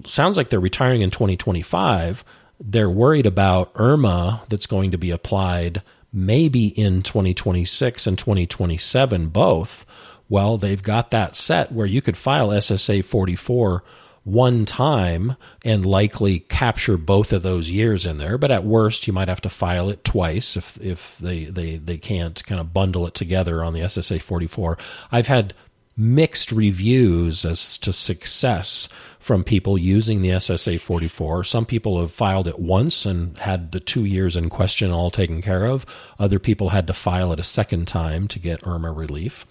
[0.06, 2.24] sounds like they're retiring in 2025.
[2.58, 9.84] They're worried about IRMAA that's going to be applied maybe in 2026 and 2027 both.
[10.28, 13.84] Well, they've got that set where you could file SSA 44
[14.24, 18.36] one time and likely capture both of those years in there.
[18.36, 21.96] But at worst, you might have to file it twice if if they they they
[21.96, 24.78] can't kind of bundle it together on the SSA 44.
[25.10, 25.54] I've had
[25.96, 31.44] mixed reviews as to success from people using the SSA 44.
[31.44, 35.42] Some people have filed it once and had the two years in question all taken
[35.42, 35.84] care of.
[36.18, 39.46] Other people had to file it a second time to get IRMAA relief.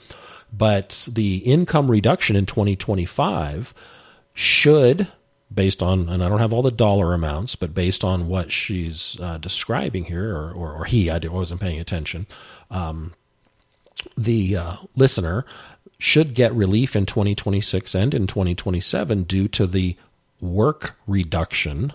[0.52, 3.74] But the income reduction in 2025
[4.40, 5.10] should,
[5.54, 9.20] based on, and I don't have all the dollar amounts, but based on what she's
[9.20, 12.26] uh, describing here, or, or, or, he, I wasn't paying attention,
[12.72, 13.14] um,
[14.16, 15.46] the uh, listener
[15.98, 19.98] should get relief in 2026 and in 2027 due to the
[20.40, 21.92] work reduction,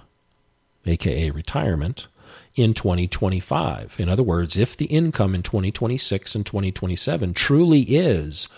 [0.84, 2.08] aka retirement,
[2.54, 3.96] in 2025.
[3.98, 8.48] In other words, if the income in 2026 and 2027 truly is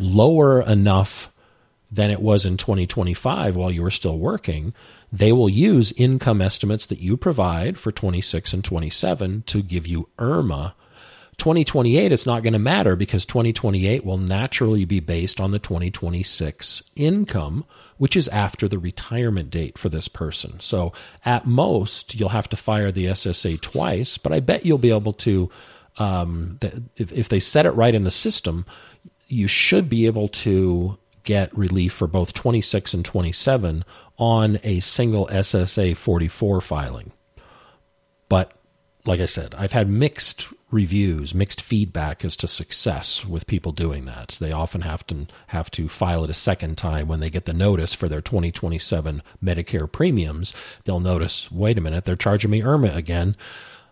[0.00, 1.30] lower enough
[1.90, 4.74] than it was in 2025 while you were still working,
[5.12, 10.08] they will use income estimates that you provide for 26 and 27 to give you
[10.18, 10.72] IRMAA.
[11.38, 16.82] 2028, it's not going to matter because 2028 will naturally be based on the 2026
[16.96, 17.64] income,
[17.98, 20.58] which is after the retirement date for this person.
[20.60, 20.92] So
[21.24, 25.12] at most, you'll have to fire the SSA twice, but I bet you'll be able
[25.12, 25.50] to,
[25.98, 26.58] um,
[26.96, 28.64] if, if they set it right in the system,
[29.28, 33.84] you should be able to get relief for both 26 and 27
[34.16, 37.12] on a single SSA 44 filing.
[38.30, 38.52] But
[39.04, 44.04] like I said, I've had mixed reviews, mixed feedback as to success with people doing
[44.06, 44.36] that.
[44.40, 47.52] They often have to have to file it a second time when they get the
[47.52, 50.54] notice for their 2027 Medicare premiums.
[50.84, 53.36] They'll notice, wait a minute, they're charging me IRMAA again.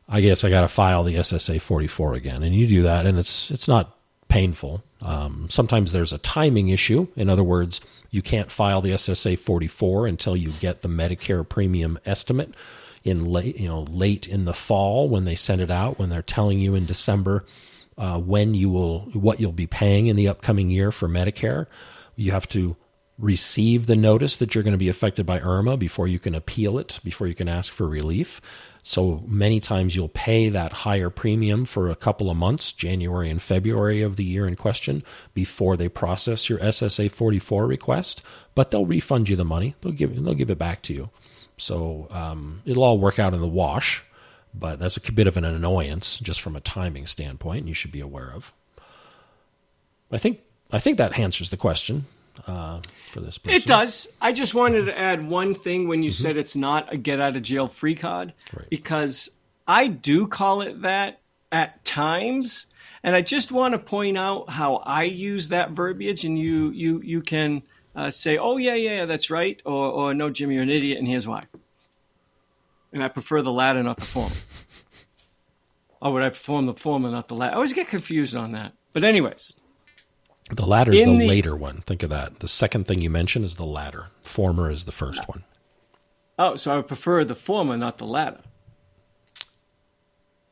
[0.09, 2.42] I guess I got to file the SSA 44 again.
[2.42, 3.93] And you do that, and it's it's not
[4.35, 4.83] painful.
[5.01, 7.07] Um, sometimes there's a timing issue.
[7.14, 7.80] In other words,
[8.11, 12.53] you can't file the SSA 44 until you get the Medicare premium estimate
[13.05, 16.01] in late, you know, late in the fall when they send it out.
[16.01, 17.45] When they're telling you in December
[17.97, 21.68] uh, when you will, what you'll be paying in the upcoming year for Medicare,
[22.16, 22.74] you have to
[23.16, 26.76] receive the notice that you're going to be affected by IRMAA before you can appeal
[26.76, 28.41] it, before you can ask for relief.
[28.87, 33.41] So many times you'll pay that higher premium for a couple of months, January and
[33.41, 38.22] February of the year in question, before they process your SSA 44 request.
[38.55, 39.74] But they'll refund you the money.
[39.80, 41.09] They'll give they'll give it back to you.
[41.57, 44.05] So um, it'll all work out in the wash.
[44.53, 47.66] But that's a bit of an annoyance just from a timing standpoint.
[47.66, 48.53] You should be aware of.
[50.12, 52.05] I think I think that answers the question
[52.47, 52.80] uh,
[53.11, 53.57] for this person.
[53.57, 54.09] It does.
[54.20, 56.22] I just wanted to add one thing when you mm-hmm.
[56.22, 58.68] said it's not a get out of jail free card, right.
[58.70, 59.30] because
[59.66, 61.20] I do call it that
[61.53, 62.66] at times,
[63.03, 67.01] and I just want to point out how I use that verbiage, and you you
[67.03, 67.62] you can
[67.95, 71.09] uh, say, "Oh yeah, yeah, that's right," or "or no, Jimmy, you're an idiot," and
[71.09, 71.45] here's why.
[72.93, 74.35] And I prefer the latter, not the former.
[76.01, 77.53] or would I perform the former, not the latter?
[77.53, 78.72] I always get confused on that.
[78.93, 79.53] But anyways,
[80.51, 81.80] the latter is the, the, later one.
[81.82, 82.40] Think of that.
[82.40, 84.07] The second thing you mentioned is the latter.
[84.22, 85.45] Former is the first one.
[86.38, 88.40] Oh, so I prefer the former, not the latter.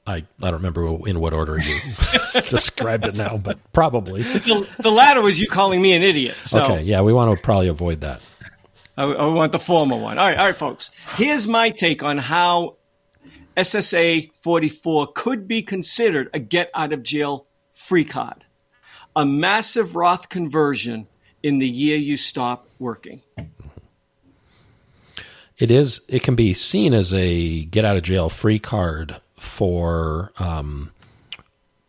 [0.07, 1.81] I, I don't remember in what order you
[2.49, 4.23] described it now, but probably.
[4.23, 6.35] The, the, latter was you calling me an idiot.
[6.45, 8.21] So okay, yeah, we want to probably avoid that.
[8.97, 10.19] I, I want the former one.
[10.19, 10.91] All right, all right, folks.
[11.17, 12.77] Here's my take on how
[13.57, 18.45] SSA 44 could be considered a get out of jail free card
[19.15, 21.07] a massive Roth conversion
[21.43, 23.23] in the year you stop working.
[25.59, 26.01] It is.
[26.09, 30.91] It can be seen as a get out of jail free card for um,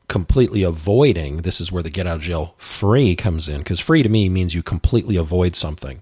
[0.07, 1.37] completely avoiding.
[1.37, 4.29] This is where the get out of jail free comes in because free to me
[4.29, 6.01] means you completely avoid something.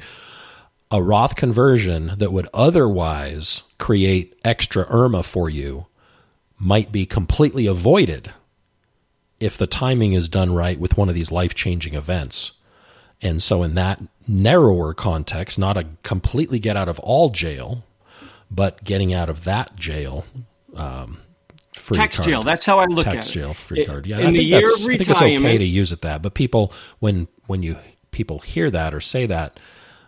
[0.90, 5.86] A Roth conversion that would otherwise create extra IRMAA for you
[6.60, 8.34] might be completely avoided
[9.42, 12.52] if the timing is done right with one of these life changing events.
[13.22, 17.84] And so, in that narrower context, not a completely get out of all jail,
[18.50, 20.26] but getting out of that jail.
[20.76, 21.20] Um,
[21.74, 22.30] free tax card.
[22.30, 22.44] jail.
[22.44, 23.18] That's how I look tax at it.
[23.18, 24.06] Tax jail, free it, card.
[24.08, 26.22] Yeah, I think, that's, I think it's okay to use it that.
[26.22, 27.78] But people, when when you
[28.12, 29.60] people hear that or say that,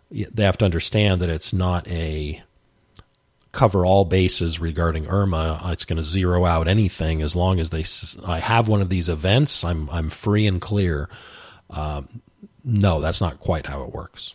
[0.09, 2.41] they have to understand that it's not a
[3.53, 5.71] cover all bases regarding IRMAA.
[5.71, 7.85] It's going to zero out anything as long as they.
[8.25, 9.63] I have one of these events.
[9.63, 11.07] I'm I'm free and clear.
[11.69, 12.21] Um,
[12.65, 14.33] no, that's not quite how it works.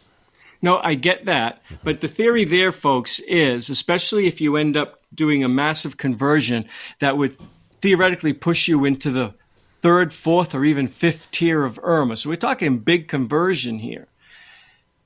[0.61, 1.77] No, I get that, mm-hmm.
[1.85, 6.69] but the theory there, folks, is especially if you end up doing a massive conversion
[6.99, 7.37] that would
[7.81, 9.35] theoretically push you into the
[9.83, 12.19] third, fourth, or even fifth tier of IRMAA.
[12.19, 14.08] So we're talking big conversion here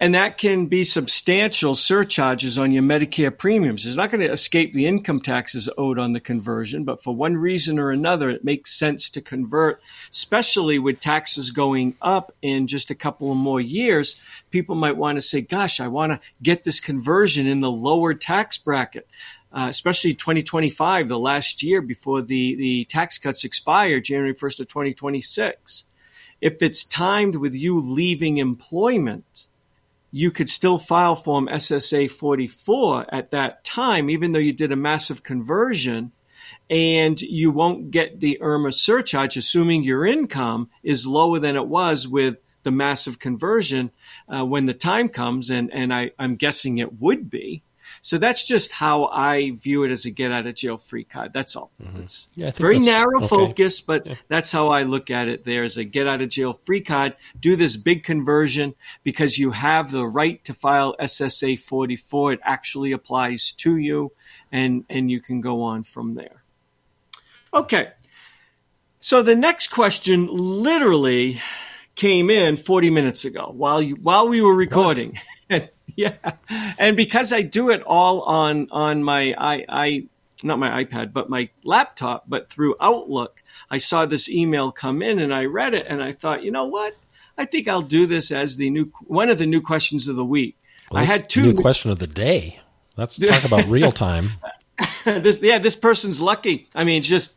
[0.02, 3.86] and that can be substantial surcharges on your Medicare premiums.
[3.86, 7.36] It's not going to escape the income taxes owed on the conversion, but for one
[7.36, 9.80] reason or another, it makes sense to convert,
[10.10, 14.16] especially with taxes going up in just a couple of more years.
[14.50, 18.12] People might want to say, gosh, I want to get this conversion in the lower
[18.12, 19.06] tax bracket.
[19.52, 24.66] Uh, especially 2025, the last year before the, the tax cuts expire, January 1st of
[24.68, 25.84] 2026.
[26.40, 29.46] If it's timed with you leaving employment,
[30.12, 34.76] you could still file Form SSA 44 at that time, even though you did a
[34.76, 36.12] massive conversion,
[36.68, 42.06] and you won't get the IRMAA surcharge, assuming your income is lower than it was
[42.06, 43.90] with the massive conversion
[44.28, 47.62] uh, when the time comes, and, and I, I'm guessing it would be.
[48.04, 51.32] So that's just how I view it as a get out of jail free card.
[51.32, 51.70] That's all.
[51.80, 52.02] Mm-hmm.
[52.02, 53.28] It's yeah, very narrow okay.
[53.28, 54.16] focus, but yeah.
[54.26, 55.44] that's how I look at it.
[55.44, 57.14] There's a get out of jail free card.
[57.38, 58.74] Do this big conversion
[59.04, 62.32] because you have the right to file SSA 44.
[62.32, 64.10] It actually applies to you,
[64.50, 66.42] and and you can go on from there.
[67.54, 67.92] Okay.
[68.98, 71.40] So the next question literally
[71.94, 75.20] came in 40 minutes ago while you while we were recording.
[75.96, 76.16] yeah,
[76.78, 80.04] and because I do it all on on my I, I
[80.44, 85.18] not my iPad, but my laptop, but through Outlook, I saw this email come in
[85.18, 86.96] and I read it and I thought, you know what?
[87.38, 90.24] I think I'll do this as the new one of the new questions of the
[90.24, 90.56] week.
[90.90, 92.60] Well, I had two new question of the day.
[92.96, 94.32] Let's talk about real time.
[95.04, 96.68] this, yeah, this person's lucky.
[96.74, 97.34] I mean, just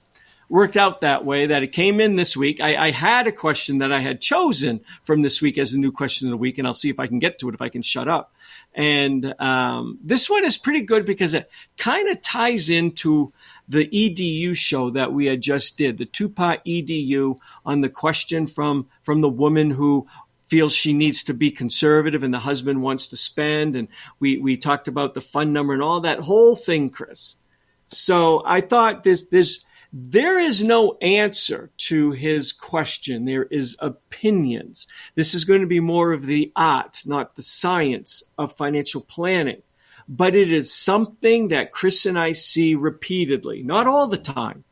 [0.49, 2.59] worked out that way that it came in this week.
[2.59, 5.91] I, I, had a question that I had chosen from this week as a new
[5.91, 7.69] question of the week, and I'll see if I can get to it if I
[7.69, 8.31] can shut up.
[8.75, 13.33] And um, this one is pretty good because it kind of ties into
[13.67, 18.45] the EDU show that we had just did, the two part EDU on the question
[18.45, 20.07] from from the woman who
[20.47, 23.87] feels she needs to be conservative and the husband wants to spend, and
[24.19, 27.35] we we talked about the fund number and all that whole thing, Chris.
[27.89, 29.64] So I thought this this
[29.97, 33.23] There is no answer to his question.
[33.23, 34.87] There is opinions.
[35.15, 39.61] This is going to be more of the art, not the science of financial planning.
[40.09, 44.65] But it is something that Chris and I see repeatedly, not all the time.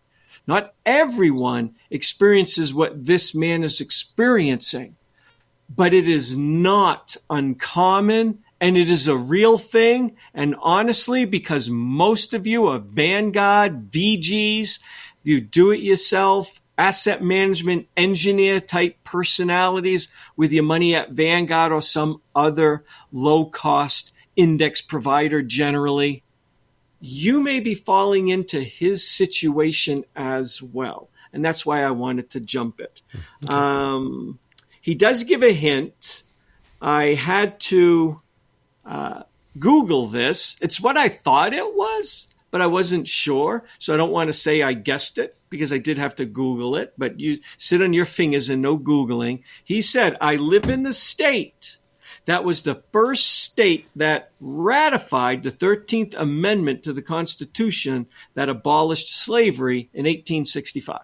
[0.46, 4.98] Not everyone experiences what this man is experiencing,
[5.74, 10.18] but it is not uncommon and it is a real thing.
[10.34, 14.80] And honestly, because most of you are Vanguard, VGs,
[15.24, 21.82] you do it yourself, asset management engineer type personalities with your money at Vanguard or
[21.82, 26.24] some other low cost index provider generally,
[27.00, 31.10] you may be falling into his situation as well.
[31.32, 33.02] And that's why I wanted to jump it.
[33.44, 33.54] Okay.
[33.54, 34.40] Um,
[34.82, 36.24] he does give a hint.
[36.82, 38.22] I had to
[38.86, 39.24] uh,
[39.58, 40.58] Google this.
[40.62, 43.66] It's what I thought it was, but I wasn't sure.
[43.80, 46.76] So I don't want to say I guessed it because I did have to Google
[46.76, 46.94] it.
[47.00, 49.42] But you sit on your fingers and no Googling.
[49.64, 51.80] He said, I live in the state
[52.26, 59.10] that was the first state that ratified the 13th Amendment to the Constitution that abolished
[59.10, 61.00] slavery in 1865.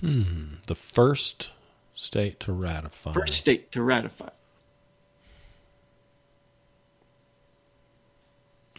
[0.00, 0.32] Hmm.
[0.66, 1.48] The first
[1.94, 3.14] state to ratify.
[3.14, 4.28] First state to ratify.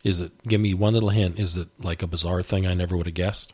[0.04, 2.98] Is it, give me one little hint, is it like a bizarre thing I never
[2.98, 3.54] would have guessed?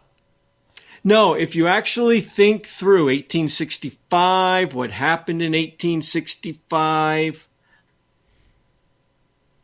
[1.03, 7.47] No, if you actually think through 1865, what happened in 1865,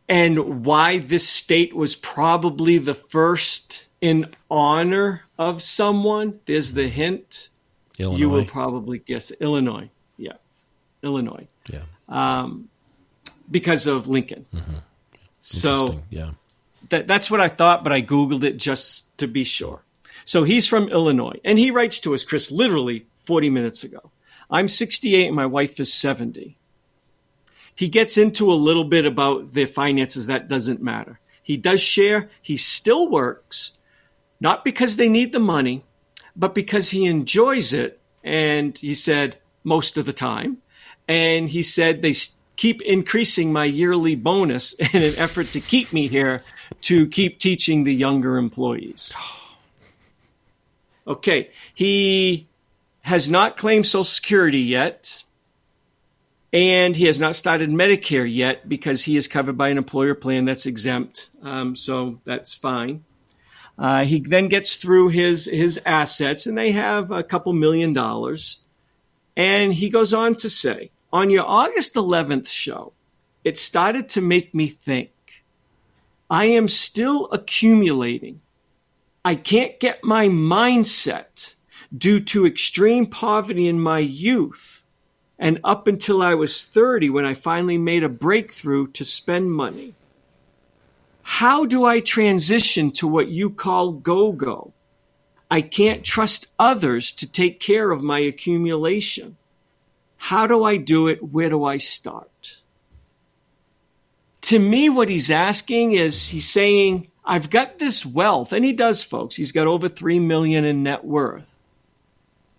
[0.08, 7.50] and why this state was probably the first in honor of someone, there's the hint.
[7.98, 8.20] Illinois.
[8.20, 9.90] You will probably guess Illinois.
[10.18, 10.34] Yeah.
[11.02, 11.48] Illinois.
[11.70, 11.84] Yeah.
[12.08, 12.70] Um,
[13.50, 14.46] because of Lincoln.
[14.54, 14.76] Mm-hmm.
[15.42, 16.32] So yeah,
[16.90, 19.84] that, that's what I thought, but I Googled it just to be sure.
[20.26, 24.12] So he's from Illinois, and he writes to us, Chris, literally 40 minutes ago.
[24.50, 26.58] I'm 68 and my wife is 70.
[27.76, 30.28] He gets into a little bit about their finances.
[30.28, 31.20] That doesn't matter.
[31.42, 32.30] He does share.
[32.42, 33.78] He still works,
[34.40, 35.84] not because they need the money,
[36.36, 38.00] but because he enjoys it.
[38.24, 40.62] And he said, most of the time
[41.08, 42.14] and he said they
[42.56, 46.44] keep increasing my yearly bonus in an effort to keep me here
[46.82, 49.14] to keep teaching the younger employees.
[51.08, 52.48] Okay, he
[53.02, 55.24] has not claimed Social Security yet,
[56.52, 60.46] and he has not started Medicare yet because he is covered by an employer plan
[60.46, 61.30] that's exempt.
[61.44, 63.04] Um, so that's fine.
[63.78, 68.62] Uh, he then gets through his his assets, and they have a couple million dollars.
[69.38, 72.94] And he goes on to say, on your August 11th show,
[73.44, 75.12] it started to make me think.
[76.30, 78.42] I am still accumulating.
[79.24, 81.54] I can't get my mindset
[81.96, 84.84] due to extreme poverty in my youth
[85.38, 89.94] and up until I was 30 when I finally made a breakthrough to spend money.
[91.22, 94.74] How do I transition to what you call go go?
[95.50, 99.38] I can't trust others to take care of my accumulation.
[100.18, 101.22] How do I do it?
[101.22, 102.30] Where do I start?
[104.46, 109.02] To me, what he's asking is he's saying, I've got this wealth, and he does,
[109.02, 109.36] folks.
[109.36, 111.52] He's got over three million in net worth.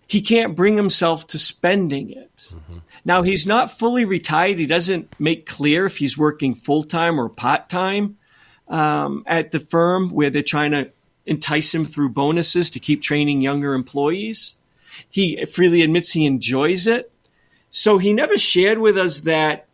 [0.05, 2.51] He can't bring himself to spending it.
[2.53, 2.77] Mm-hmm.
[3.05, 4.59] Now he's not fully retired.
[4.59, 8.17] He doesn't make clear if he's working full time or part time
[8.67, 10.91] um, at the firm where they're trying to
[11.25, 14.57] entice him through bonuses to keep training younger employees.
[15.09, 17.09] He freely admits he enjoys it,
[17.71, 19.66] so he never shared with us that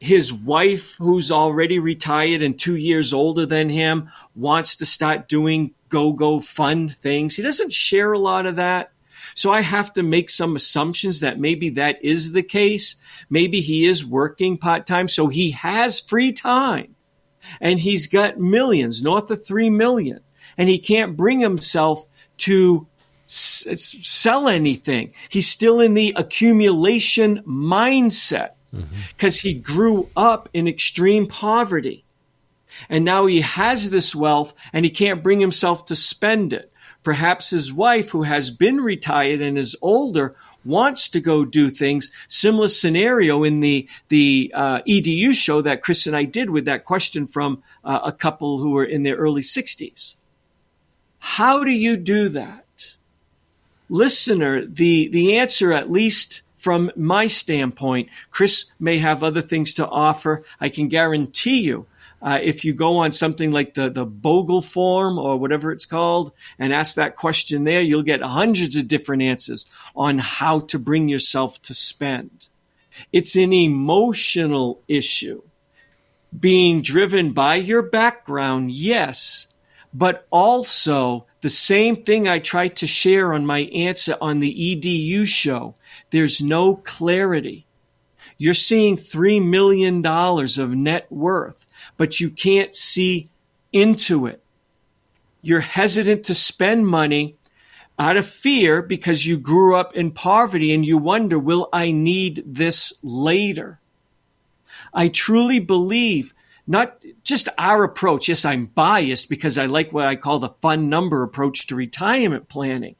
[0.00, 5.74] his wife, who's already retired and two years older than him, wants to start doing
[5.90, 7.36] go go fun things.
[7.36, 8.92] He doesn't share a lot of that.
[9.34, 12.96] So I have to make some assumptions that maybe that is the case.
[13.28, 16.96] Maybe he is working part time, so he has free time
[17.60, 20.20] and he's got millions, north of three million,
[20.56, 22.06] and he can't bring himself
[22.38, 22.86] to
[23.26, 25.12] sell anything.
[25.28, 29.48] He's still in the accumulation mindset because mm-hmm.
[29.48, 32.04] he grew up in extreme poverty.
[32.88, 36.72] And now he has this wealth and he can't bring himself to spend it.
[37.02, 42.12] Perhaps his wife, who has been retired and is older, wants to go do things.
[42.28, 46.84] Similar scenario in the the uh, EDU show that Chris and I did with that
[46.84, 50.16] question from uh, a couple who were in their early 60s.
[51.18, 52.66] How do you do that?
[53.90, 58.08] listener, the, the answer, at least from my standpoint.
[58.30, 60.44] Chris may have other things to offer.
[60.60, 61.86] I can guarantee you
[62.22, 66.32] uh, if you go on something like the, the Bogle form or whatever it's called
[66.58, 69.64] and ask that question there, you'll get hundreds of different answers
[69.96, 72.48] on how to bring yourself to spend.
[73.12, 75.42] It's an emotional issue.
[76.38, 79.46] Being driven by your background, yes,
[79.92, 85.26] but also the same thing I tried to share on my answer on the EDU
[85.26, 85.74] show.
[86.10, 87.66] There's no clarity.
[88.36, 93.30] You're seeing $3 million of net worth but you can't see
[93.72, 94.42] into it.
[95.42, 97.36] You're hesitant to spend money
[97.98, 102.42] out of fear because you grew up in poverty and you wonder, will I need
[102.46, 103.80] this later?
[104.92, 106.34] I truly believe
[106.66, 108.28] not just our approach.
[108.28, 112.48] Yes, I'm biased because I like what I call the fun number approach to retirement
[112.48, 112.96] planning.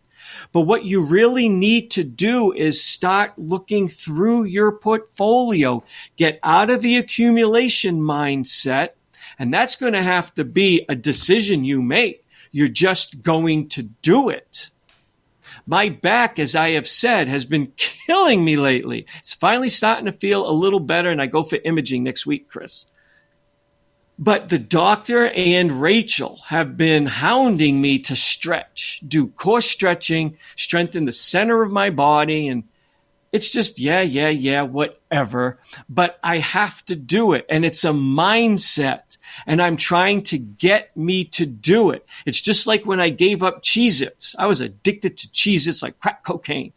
[0.52, 5.84] But what you really need to do is start looking through your portfolio,
[6.16, 8.90] get out of the accumulation mindset.
[9.38, 12.24] And that's going to have to be a decision you make.
[12.50, 14.70] You're just going to do it.
[15.66, 19.06] My back, as I have said, has been killing me lately.
[19.20, 22.48] It's finally starting to feel a little better, and I go for imaging next week,
[22.48, 22.86] Chris.
[24.22, 31.06] But the doctor and Rachel have been hounding me to stretch, do core stretching, strengthen
[31.06, 32.46] the center of my body.
[32.46, 32.64] And
[33.32, 35.58] it's just, yeah, yeah, yeah, whatever.
[35.88, 37.46] But I have to do it.
[37.48, 39.16] And it's a mindset.
[39.46, 42.04] And I'm trying to get me to do it.
[42.26, 44.36] It's just like when I gave up Cheez Its.
[44.38, 46.74] I was addicted to Cheez Its like crack cocaine.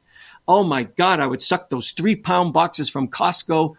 [0.47, 3.75] Oh my God, I would suck those three pound boxes from Costco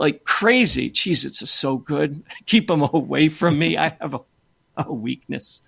[0.00, 0.90] like crazy.
[0.90, 2.24] Cheez Its are so good.
[2.46, 3.76] Keep them away from me.
[3.76, 4.20] I have a,
[4.76, 5.62] a weakness.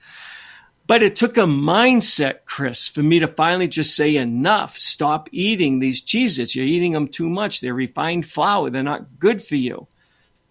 [0.88, 4.76] But it took a mindset, Chris, for me to finally just say enough.
[4.76, 6.56] Stop eating these Cheez Its.
[6.56, 7.60] You're eating them too much.
[7.60, 8.70] They're refined flour.
[8.70, 9.86] They're not good for you.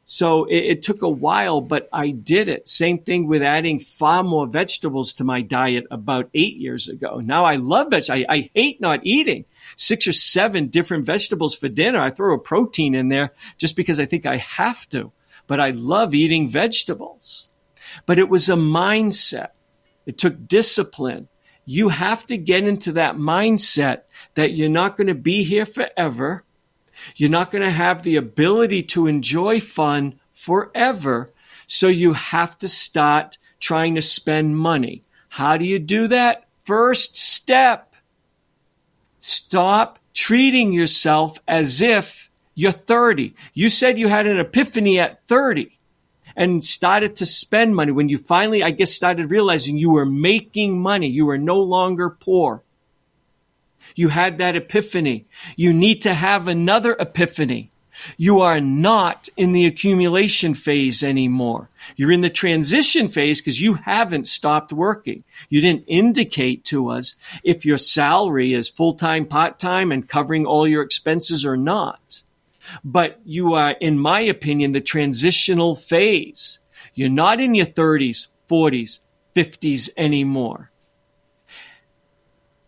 [0.06, 2.68] So it, it, took a while, but I did it.
[2.68, 7.22] Same thing with adding far more vegetables to my diet about eight years ago.
[7.22, 8.26] Now I love vegetables.
[8.30, 9.46] I, I hate not eating
[9.82, 12.00] six or seven different vegetables for dinner.
[12.00, 15.12] I throw a protein in there just because I think I have to,
[15.48, 17.50] but I love eating vegetables.
[18.06, 19.50] But it was a mindset.
[20.06, 21.28] It took discipline.
[21.66, 24.04] You have to get into that mindset
[24.36, 26.44] that you're not going to be here forever
[27.16, 31.34] you're not going to have the ability to enjoy fun forever.
[31.68, 35.04] So you have to start trying to spend money.
[35.30, 36.46] How do you do that?
[36.64, 37.91] First step.
[39.22, 43.34] Stop treating yourself as if you're 30.
[43.54, 45.80] You said you had an epiphany at 30
[46.36, 50.82] and started to spend money when you finally, I guess, started realizing you were making
[50.82, 51.08] money.
[51.08, 52.64] You were no longer poor.
[53.96, 55.26] You had that epiphany.
[55.56, 57.72] You need to have another epiphany.
[58.18, 61.70] You are not in the accumulation phase anymore.
[61.96, 65.24] You're in the transition phase because you haven't stopped working.
[65.50, 70.46] You didn't indicate to us if your salary is full time, part time, and covering
[70.46, 72.24] all your expenses or not.
[72.84, 76.60] But you are, in my opinion, the transitional phase.
[76.94, 79.00] You're not in your 30s, 40s,
[79.36, 80.71] 50s anymore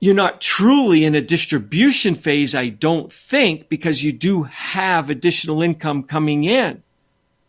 [0.04, 5.62] you're not truly in a distribution phase, I don't think, because you do have additional
[5.62, 6.84] income coming in.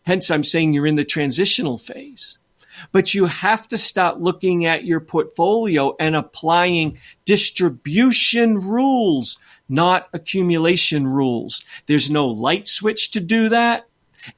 [0.03, 2.37] Hence, I'm saying you're in the transitional phase.
[2.93, 9.37] But you have to start looking at your portfolio and applying distribution rules,
[9.67, 11.61] not accumulation rules.
[11.87, 13.85] There's no light switch to do that.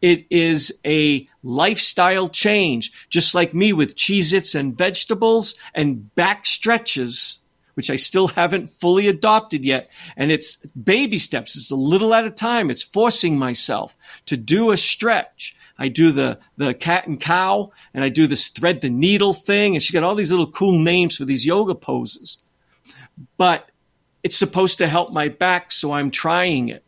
[0.01, 6.47] It is a lifestyle change, just like me with Cheez Its and vegetables and back
[6.47, 7.43] stretches
[7.77, 9.91] which I still haven't fully adopted yet.
[10.15, 11.55] And it's baby steps.
[11.55, 12.71] It's a little at a time.
[12.71, 15.55] It's forcing myself to do a stretch.
[15.77, 19.75] I do the, the cat and cow and I do this thread the needle thing.
[19.75, 22.39] And she got all these little cool names for these yoga poses.
[23.37, 23.69] But
[24.23, 25.71] it's supposed to help my back.
[25.71, 26.83] So I'm trying it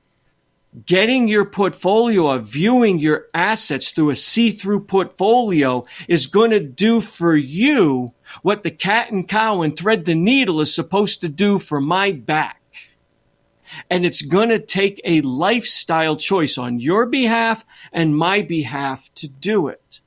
[0.85, 7.01] getting your portfolio of viewing your assets through a see-through portfolio is going to do
[7.01, 11.59] for you what the cat and cow and thread the needle is supposed to do
[11.59, 12.61] for my back.
[13.89, 17.63] And it's going to take a lifestyle choice on your behalf
[17.93, 20.01] and my behalf to do it.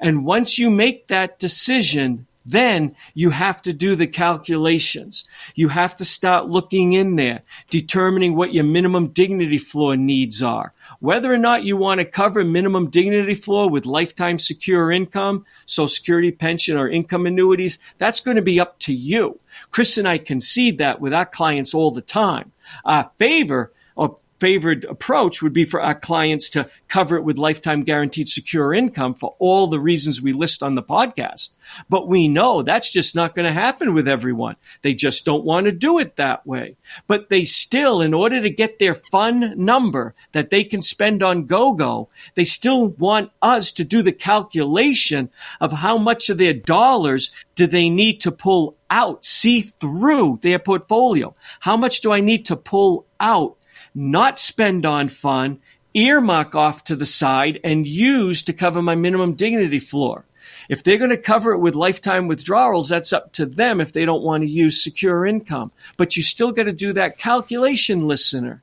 [0.00, 5.24] And once you make that decision, then you have to do the calculations.
[5.54, 10.72] You have to start looking in there, determining what your minimum dignity floor needs are.
[11.00, 15.88] Whether or not you want to cover minimum dignity floor with lifetime secure income, social
[15.88, 19.38] security pension or income annuities, that's going to be up to you.
[19.70, 22.52] Chris and I concede that with our clients all the time.
[22.84, 27.82] Our favor or favored approach would be for our clients to cover it with lifetime
[27.82, 31.50] guaranteed secure income for all the reasons we list on the podcast.
[31.88, 34.56] But we know that's just not going to happen with everyone.
[34.82, 36.76] They just don't want to do it that way.
[37.06, 41.46] But they still, in order to get their fun number that they can spend on
[41.46, 45.30] GoGo, they still want us to do the calculation
[45.60, 50.58] of how much of their dollars do they need to pull out, see through their
[50.58, 51.34] portfolio.
[51.60, 53.57] How much do I need to pull out
[53.98, 55.58] not spend on fun,
[55.92, 60.24] earmark off to the side, and use to cover my minimum dignity floor.
[60.68, 64.04] If they're going to cover it with lifetime withdrawals, that's up to them if they
[64.04, 65.72] don't want to use secure income.
[65.96, 68.62] But you still got to do that calculation, listener.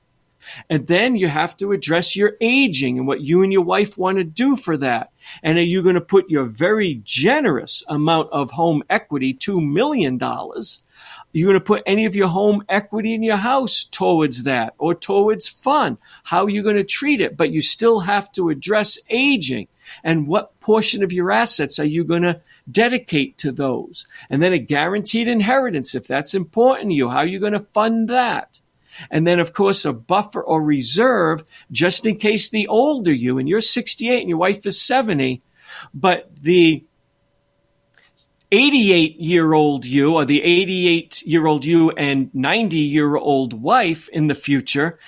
[0.69, 4.19] And then you have to address your aging and what you and your wife want
[4.19, 5.11] to do for that.
[5.43, 10.19] And are you going to put your very generous amount of home equity, $2 million,
[11.36, 14.95] you're going to put any of your home equity in your house towards that or
[14.95, 15.97] towards fun.
[16.23, 17.36] How are you going to treat it?
[17.36, 19.67] But you still have to address aging
[20.01, 22.39] and what portion of your assets are you going to
[22.71, 24.07] dedicate to those?
[24.29, 27.59] And then a guaranteed inheritance, if that's important to you, how are you going to
[27.59, 28.61] fund that?
[29.11, 33.49] And then, of course, a buffer or reserve just in case the older you, and
[33.49, 35.41] you're 68 and your wife is 70,
[35.93, 36.86] but the
[38.51, 44.07] 88 year old you or the 88 year old you and 90 year old wife
[44.09, 44.99] in the future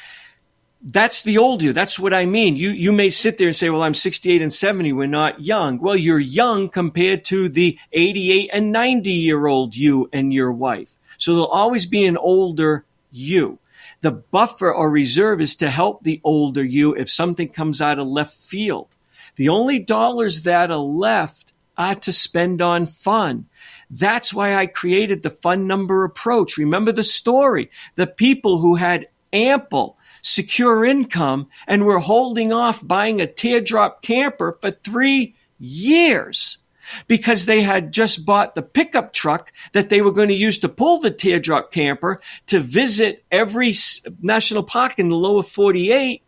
[0.83, 1.73] that's the old you.
[1.73, 2.55] That's what i mean.
[2.55, 5.79] You you may sit there and say well i'm 68 and 70 we're not young.
[5.79, 10.95] Well you're young compared to the 88 and 90 year old you and your wife.
[11.17, 13.59] So there'll always be an older you.
[14.01, 18.07] The buffer or reserve is to help the older you if something comes out of
[18.07, 18.95] left field.
[19.35, 21.46] The only dollars that are left
[21.77, 23.45] uh, to spend on fun.
[23.89, 26.57] That's why I created the fun number approach.
[26.57, 27.69] Remember the story.
[27.95, 34.57] The people who had ample secure income and were holding off buying a teardrop camper
[34.61, 36.63] for three years
[37.07, 40.69] because they had just bought the pickup truck that they were going to use to
[40.69, 43.73] pull the teardrop camper to visit every
[44.21, 46.23] national park in the lower 48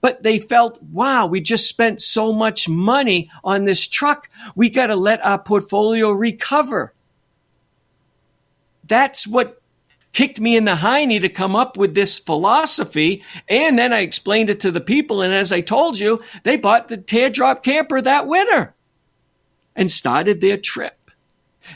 [0.00, 4.28] but they felt, wow, we just spent so much money on this truck.
[4.54, 6.94] We got to let our portfolio recover.
[8.86, 9.60] That's what
[10.12, 13.22] kicked me in the hiney to come up with this philosophy.
[13.48, 15.22] And then I explained it to the people.
[15.22, 18.74] And as I told you, they bought the teardrop camper that winter
[19.74, 21.01] and started their trip.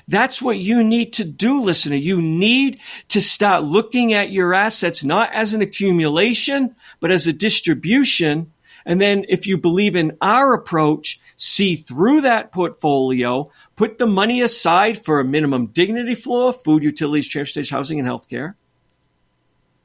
[0.08, 1.96] That's what you need to do, listener.
[1.96, 2.78] You need
[3.08, 8.52] to start looking at your assets not as an accumulation, but as a distribution.
[8.84, 14.40] And then if you believe in our approach, see through that portfolio, put the money
[14.40, 18.54] aside for a minimum dignity floor, food, utilities, transportation, housing, and healthcare.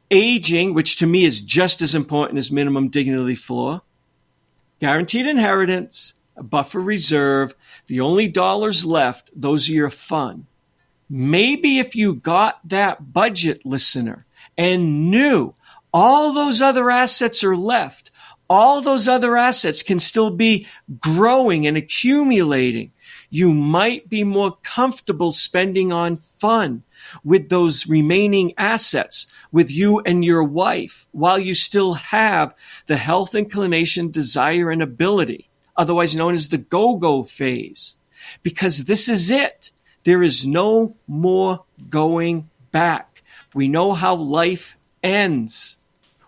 [0.09, 3.81] Aging, which to me is just as important as minimum dignity floor.
[4.79, 7.55] Guaranteed inheritance, a buffer reserve,
[7.91, 10.47] the only dollars left, those are your fun.
[11.09, 14.25] Maybe if you got that budget listener
[14.57, 15.55] and knew
[15.93, 18.09] all those other assets are left,
[18.49, 20.67] all those other assets can still be
[21.01, 22.93] growing and accumulating.
[23.29, 26.83] You might be more comfortable spending on fun
[27.25, 32.55] with those remaining assets with you and your wife while you still have
[32.87, 35.49] the health inclination, desire, and ability
[35.81, 37.95] otherwise known as the go go phase,
[38.43, 39.71] because this is it.
[40.03, 43.23] There is no more going back.
[43.55, 45.77] We know how life ends.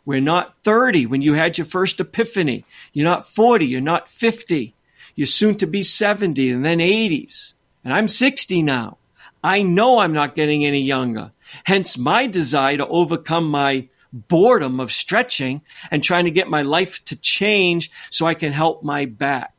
[0.05, 2.65] We're not 30 when you had your first epiphany.
[2.93, 3.67] You're not 40.
[3.67, 4.73] You're not 50.
[5.13, 7.53] You're soon to be 70 and then 80s.
[7.83, 8.97] And I'm 60 now.
[9.43, 11.31] I know I'm not getting any younger.
[11.65, 15.61] Hence my desire to overcome my boredom of stretching
[15.91, 19.53] and trying to get my life to change so I can help my back.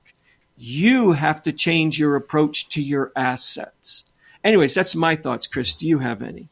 [0.56, 4.10] You have to change your approach to your assets.
[4.44, 5.72] Anyways, that's my thoughts, Chris.
[5.72, 6.48] Do you have any?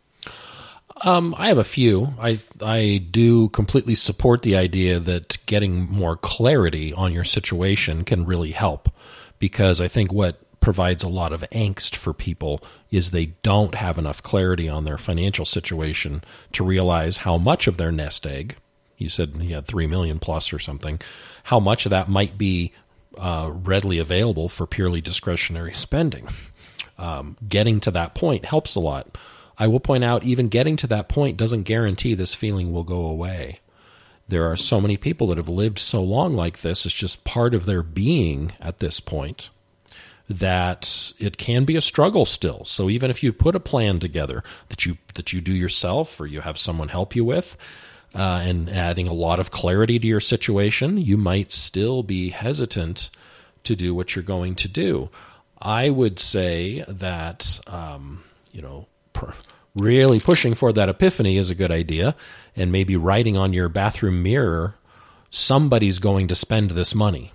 [1.05, 2.15] Um, I have a few.
[2.21, 8.27] I I do completely support the idea that getting more clarity on your situation can
[8.27, 8.89] really help
[9.39, 13.99] because I think what provides a lot of angst for people is they don't have
[13.99, 18.57] enough clarity on their financial situation to realize how much of their nest egg
[18.97, 21.01] you said you had 3 million plus or something
[21.45, 22.73] how much of that might be
[23.19, 26.29] uh, readily available for purely discretionary spending.
[26.99, 29.19] Um, getting to that point helps a lot.
[29.59, 33.05] I will point out even getting to that point doesn't guarantee this feeling will go
[33.05, 33.61] away.
[34.29, 37.55] There are so many people that have lived so long like this it's just part
[37.55, 39.51] of their being at this point
[40.33, 42.65] that it can be a struggle still.
[42.65, 46.27] So even if you put a plan together that you that you do yourself or
[46.27, 47.57] you have someone help you with,
[48.15, 53.11] uh, and adding a lot of clarity to your situation, you might still be hesitant
[53.65, 55.09] to do what you're going to do.
[55.61, 59.31] I would say that, um, you know, pr-
[59.75, 62.15] really pushing for that epiphany is a good idea,
[62.57, 64.75] and maybe writing on your bathroom mirror,
[65.31, 67.33] somebody's going to spend this money.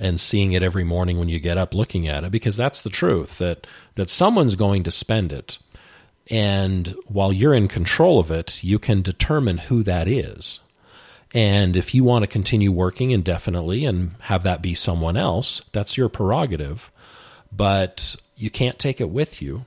[0.00, 2.88] And seeing it every morning when you get up looking at it, because that's the
[2.88, 5.58] truth that, that someone's going to spend it
[6.30, 10.60] and while you're in control of it, you can determine who that is.
[11.34, 15.96] And if you want to continue working indefinitely and have that be someone else, that's
[15.96, 16.90] your prerogative.
[17.52, 19.64] But you can't take it with you.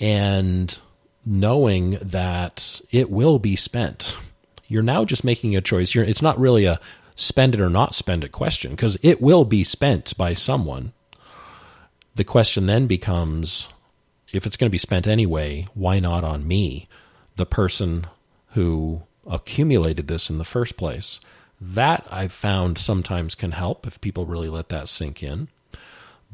[0.00, 0.76] And
[1.24, 4.16] knowing that it will be spent,
[4.68, 5.94] you're now just making a choice.
[5.94, 6.80] You're, it's not really a
[7.14, 10.92] spend it or not spend it question because it will be spent by someone.
[12.14, 13.68] The question then becomes
[14.32, 16.88] if it's going to be spent anyway, why not on me,
[17.36, 18.06] the person
[18.48, 21.20] who accumulated this in the first place?
[21.60, 25.48] That I've found sometimes can help if people really let that sink in.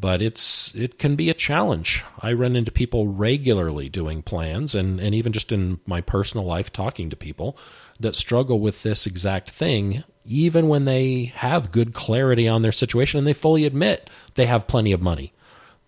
[0.01, 2.05] But it's it can be a challenge.
[2.21, 6.73] I run into people regularly doing plans and, and even just in my personal life
[6.73, 7.59] talking to people
[7.99, 13.19] that struggle with this exact thing, even when they have good clarity on their situation
[13.19, 15.33] and they fully admit they have plenty of money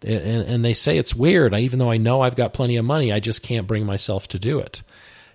[0.03, 1.55] and, and they say it's weird.
[1.55, 4.29] I, even though I know I've got plenty of money, I just can't bring myself
[4.29, 4.83] to do it,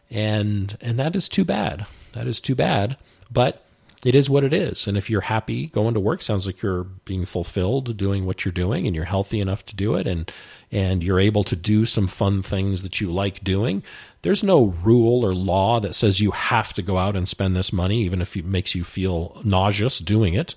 [0.10, 1.86] and and that is too bad.
[2.14, 2.97] That is too bad.
[3.32, 3.64] But
[4.06, 4.88] it is what it is.
[4.88, 8.51] And if you're happy going to work, sounds like you're being fulfilled doing what you're
[8.51, 10.32] doing, and you're healthy enough to do it, and
[10.72, 13.84] and you're able to do some fun things that you like doing.
[14.26, 17.71] There's no rule or law that says you have to go out and spend this
[17.71, 20.55] money, even if it makes you feel nauseous doing it.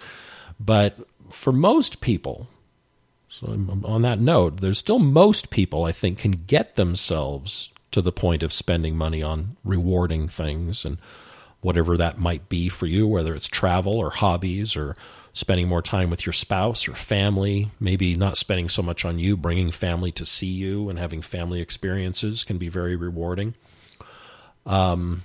[0.58, 0.96] But
[1.30, 2.48] for most people,
[3.28, 3.48] so,
[3.84, 8.42] on that note, there's still most people, I think, can get themselves to the point
[8.42, 10.96] of spending money on rewarding things and
[11.60, 14.96] whatever that might be for you, whether it's travel or hobbies or
[15.38, 19.36] spending more time with your spouse or family, maybe not spending so much on you,
[19.36, 23.54] bringing family to see you and having family experiences can be very rewarding.
[24.66, 25.22] Um,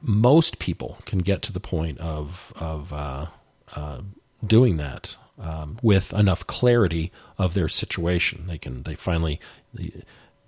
[0.00, 3.26] most people can get to the point of of uh,
[3.76, 4.00] uh,
[4.46, 8.46] doing that um, with enough clarity of their situation.
[8.46, 9.38] They can they finally
[9.74, 9.92] the,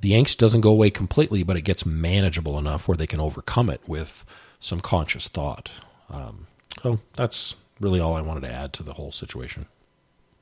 [0.00, 3.68] the angst doesn't go away completely, but it gets manageable enough where they can overcome
[3.68, 4.24] it with
[4.60, 5.70] some conscious thought.
[6.08, 6.46] Um,
[6.82, 9.66] so that's really all I wanted to add to the whole situation.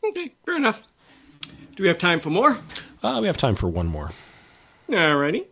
[0.05, 0.83] Okay, fair enough.
[1.77, 2.59] Do we have time for more?
[3.03, 4.11] Uh, we have time for one more.
[4.89, 5.47] Alrighty.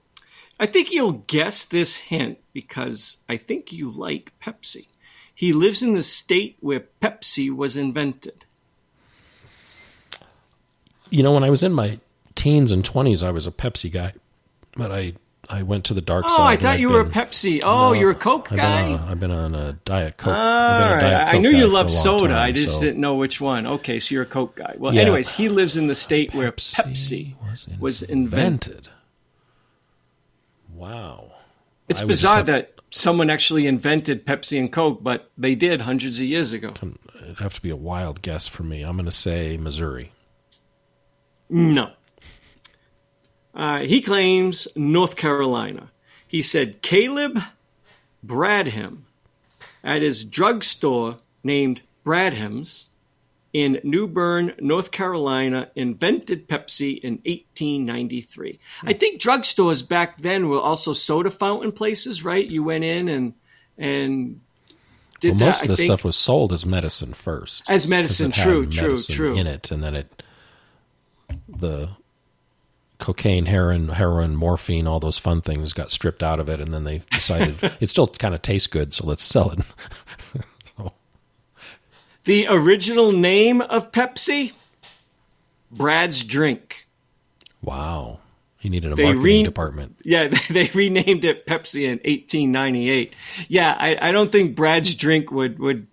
[0.58, 4.86] I think you'll guess this hint because I think you like Pepsi.
[5.34, 8.46] He lives in the state where Pepsi was invented
[11.10, 11.98] you know, when I was in my
[12.34, 14.14] teens and twenties, I was a Pepsi guy,
[14.74, 15.14] but I
[15.48, 16.40] I went to the dark oh, side.
[16.40, 17.60] Oh, I thought you were a Pepsi.
[17.62, 18.96] Oh, no, you're a Coke I've guy.
[18.96, 20.34] Been I've been on a Diet Coke.
[20.34, 21.00] All right.
[21.00, 22.28] Diet Coke I knew you loved soda.
[22.28, 22.80] Time, I just so.
[22.80, 23.66] didn't know which one.
[23.66, 24.74] Okay, so you're a Coke guy.
[24.78, 25.02] Well, yeah.
[25.02, 28.74] anyways, he lives in the state where Pepsi, Pepsi was, was invented.
[28.74, 28.88] invented.
[30.74, 31.32] Wow.
[31.88, 36.52] It's bizarre that someone actually invented Pepsi and Coke, but they did hundreds of years
[36.52, 36.72] ago.
[37.22, 38.82] It'd have to be a wild guess for me.
[38.82, 40.12] I'm going to say Missouri.
[41.48, 41.92] No.
[43.56, 45.90] Uh, he claims North Carolina.
[46.28, 47.40] He said Caleb
[48.24, 48.98] Bradham
[49.82, 52.88] at his drugstore named Bradham's
[53.52, 58.58] in New Bern, North Carolina, invented Pepsi in 1893.
[58.82, 62.46] I think drugstores back then were also soda fountain places, right?
[62.46, 63.32] You went in and
[63.78, 64.40] and
[65.20, 65.44] did well, that.
[65.46, 67.70] most of the stuff was sold as medicine first.
[67.70, 68.30] as medicine.
[68.30, 69.36] True, true, medicine true.
[69.36, 70.22] In it, and then it
[71.48, 71.90] the
[72.98, 76.84] cocaine, heroin, heroin, morphine, all those fun things got stripped out of it, and then
[76.84, 79.60] they decided it still kind of tastes good, so let's sell it.
[80.76, 80.92] so.
[82.24, 84.52] The original name of Pepsi,
[85.70, 86.86] Brad's Drink.
[87.62, 88.20] Wow,
[88.58, 89.96] he needed a They marketing re- department.
[90.02, 93.14] Yeah, they renamed it Pepsi in 1898.
[93.48, 95.86] Yeah, I, I don't think Brad's Drink would would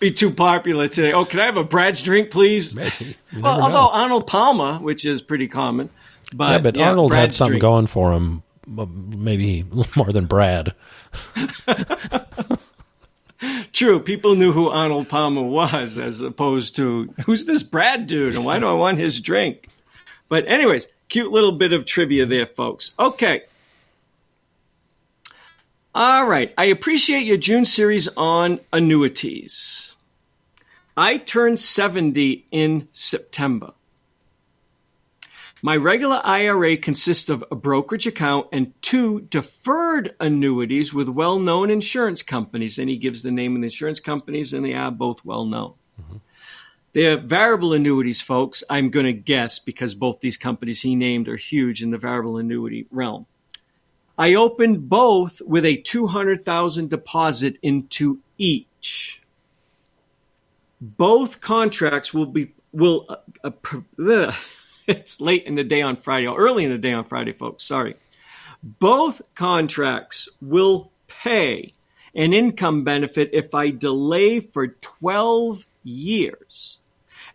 [0.00, 1.12] be too popular today.
[1.12, 2.74] Oh, can I have a Brad's Drink, please?
[2.74, 3.16] Maybe.
[3.30, 3.90] You Well, although know.
[3.90, 5.90] Arnold Palmer, which is pretty common,
[6.34, 7.62] but yeah, but Arnold had Brad's something Drink.
[7.62, 8.42] going for him,
[8.76, 9.64] uh, maybe
[9.96, 10.74] more than Brad.
[13.72, 18.44] True, people knew who Arnold Palmer was, as opposed to who's this Brad dude, and
[18.44, 19.68] why do I want his drink?
[20.28, 22.92] But anyways, cute little bit of trivia there, folks.
[22.98, 23.42] Okay.
[25.94, 26.52] All right.
[26.56, 29.89] I appreciate your June series on annuities.
[31.00, 33.72] I turned 70 in September.
[35.62, 41.70] My regular IRA consists of a brokerage account and two deferred annuities with well known
[41.70, 42.78] insurance companies.
[42.78, 45.72] And he gives the name of the insurance companies, and they are both well known.
[46.02, 46.16] Mm-hmm.
[46.92, 48.62] They're variable annuities, folks.
[48.68, 52.36] I'm going to guess because both these companies he named are huge in the variable
[52.36, 53.24] annuity realm.
[54.18, 59.19] I opened both with a 200,000 deposit into each.
[60.80, 63.06] Both contracts will be will
[63.44, 64.32] uh, uh,
[64.86, 67.64] it's late in the day on Friday, early in the day on Friday, folks.
[67.64, 67.96] Sorry.
[68.62, 71.72] Both contracts will pay
[72.14, 76.78] an income benefit if I delay for 12 years.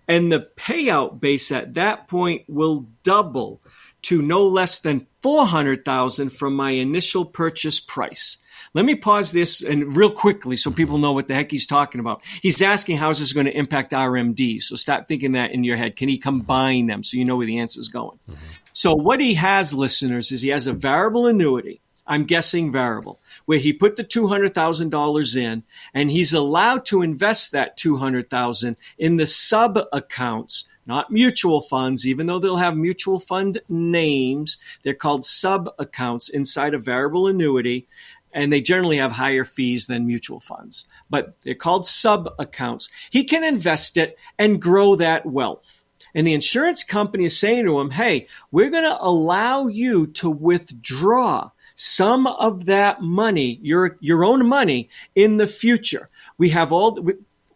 [0.07, 3.59] And the payout base at that point will double
[4.03, 8.37] to no less than 400,000 from my initial purchase price.
[8.75, 12.01] Let me pause this and real quickly so people know what the heck he's talking
[12.01, 12.21] about.
[12.41, 14.61] He's asking how is this going to impact RMD.
[14.61, 15.95] So stop thinking that in your head.
[15.95, 18.19] Can he combine them so you know where the answer is going?
[18.29, 18.41] Mm-hmm.
[18.73, 21.79] So what he has, listeners, is he has a variable annuity.
[22.05, 25.63] I'm guessing variable, where he put the $200,000 in
[25.93, 32.27] and he's allowed to invest that 200,000 in the sub accounts not mutual funds, even
[32.27, 34.57] though they'll have mutual fund names.
[34.83, 37.87] They're called sub accounts inside a variable annuity
[38.35, 42.89] and they generally have higher fees than mutual funds, but they're called sub accounts.
[43.09, 45.83] He can invest it and grow that wealth.
[46.13, 50.29] And the insurance company is saying to him, hey, we're going to allow you to
[50.29, 56.09] withdraw some of that money, your, your own money, in the future.
[56.37, 56.99] We have all,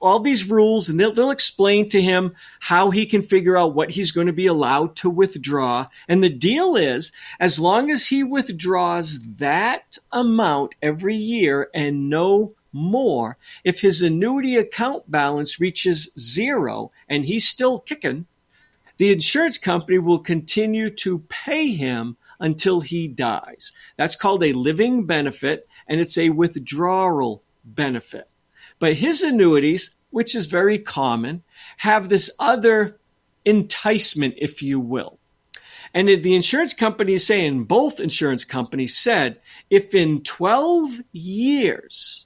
[0.01, 3.91] all these rules and they'll, they'll explain to him how he can figure out what
[3.91, 5.87] he's going to be allowed to withdraw.
[6.07, 12.53] And the deal is, as long as he withdraws that amount every year and no
[12.71, 18.25] more, if his annuity account balance reaches zero and he's still kicking,
[18.97, 23.73] the insurance company will continue to pay him until he dies.
[23.97, 28.28] That's called a living benefit and it's a withdrawal benefit.
[28.79, 31.43] But his annuities, which is very common,
[31.77, 32.97] have this other
[33.45, 35.19] enticement, if you will.
[35.93, 42.25] And the insurance company is saying, both insurance companies said, if in 12 years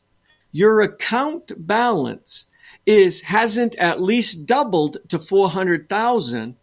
[0.51, 2.45] your account balance
[2.85, 6.57] is hasn't at least doubled to 400,000,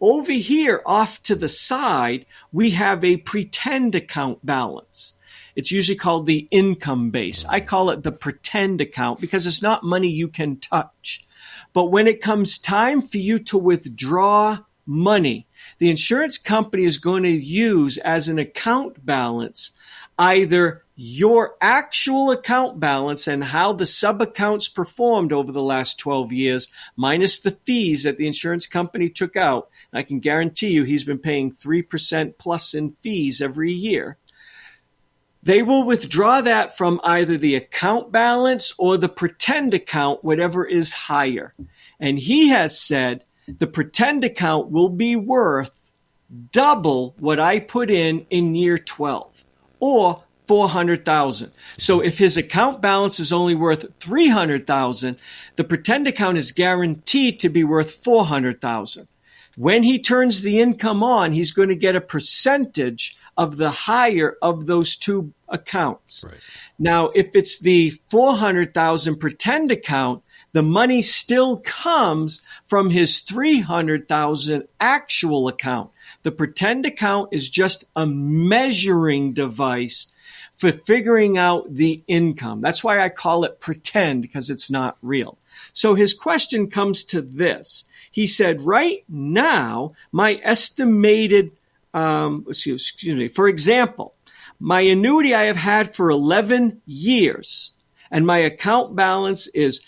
[0.00, 5.14] over here off to the side, we have a pretend account balance.
[5.54, 7.44] It's usually called the income base.
[7.48, 11.26] I call it the pretend account because it's not money you can touch.
[11.72, 15.46] But when it comes time for you to withdraw money,
[15.78, 19.72] the insurance company is going to use as an account balance
[20.18, 26.32] either your actual account balance and how the sub accounts performed over the last 12
[26.32, 29.68] years, minus the fees that the insurance company took out.
[29.92, 34.16] I can guarantee you he's been paying 3% plus in fees every year.
[35.42, 40.92] They will withdraw that from either the account balance or the pretend account, whatever is
[40.92, 41.54] higher.
[41.98, 43.24] And he has said
[43.58, 45.92] the pretend account will be worth
[46.52, 49.44] double what I put in in year 12
[49.80, 51.52] or 400,000.
[51.78, 55.16] So if his account balance is only worth 300,000,
[55.56, 59.08] the pretend account is guaranteed to be worth 400,000.
[59.56, 64.36] When he turns the income on, he's going to get a percentage of the higher
[64.42, 66.24] of those two accounts.
[66.28, 66.40] Right.
[66.78, 70.22] Now, if it's the 400,000 pretend account,
[70.52, 75.90] the money still comes from his 300,000 actual account.
[76.22, 80.12] The pretend account is just a measuring device
[80.54, 82.60] for figuring out the income.
[82.60, 85.38] That's why I call it pretend because it's not real.
[85.72, 87.84] So his question comes to this.
[88.10, 91.52] He said, right now, my estimated
[91.94, 93.28] um, excuse, excuse me.
[93.28, 94.14] For example,
[94.58, 97.72] my annuity I have had for 11 years,
[98.10, 99.80] and my account balance is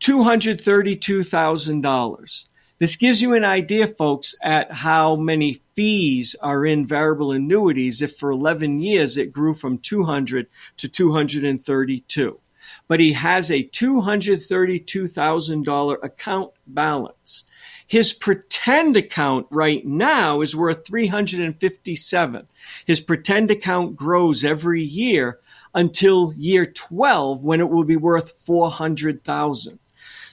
[0.00, 2.48] $232,000.
[2.78, 8.16] This gives you an idea, folks, at how many fees are in variable annuities if
[8.16, 10.46] for 11 years it grew from 200
[10.76, 12.38] to 232.
[12.86, 17.44] But he has a $232,000 account balance.
[17.86, 22.46] His pretend account right now is worth 357.
[22.84, 25.38] His pretend account grows every year
[25.74, 29.78] until year 12 when it will be worth 400,000.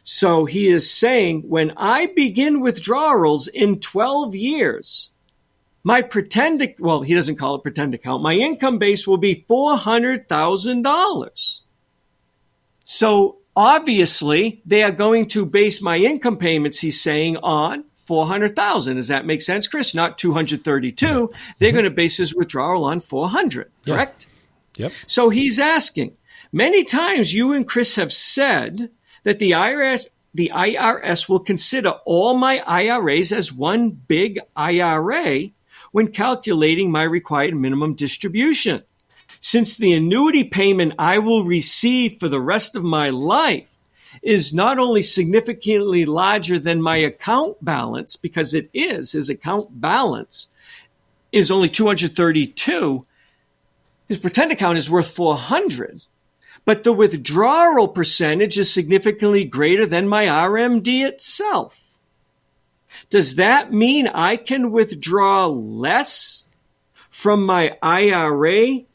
[0.04, 5.12] So he is saying when I begin withdrawals in 12 years,
[5.84, 11.60] my pretend, well, he doesn't call it pretend account, my income base will be $400,000.
[12.86, 18.96] So obviously they are going to base my income payments, he's saying, on 400,000.
[18.96, 19.96] Does that make sense, Chris?
[19.96, 21.06] Not 232.
[21.06, 21.76] They're mm-hmm.
[21.76, 24.28] going to base his withdrawal on 400, correct?
[24.78, 24.92] Yep.
[25.08, 26.16] So he's asking.
[26.52, 28.90] Many times you and Chris have said
[29.24, 35.50] that the IRS the IRS will consider all my IRAs as one big IRA
[35.92, 38.84] when calculating my required minimum distribution.
[39.46, 43.70] Since the annuity payment I will receive for the rest of my life
[44.22, 50.48] is not only significantly larger than my account balance, because it is, his account balance
[51.34, 53.06] is only 232,
[54.08, 56.04] his pretend account is worth 400
[56.64, 61.78] but the withdrawal percentage is significantly greater than my RMD itself.
[63.10, 66.48] Does that mean I can withdraw less
[67.10, 68.86] from my IRA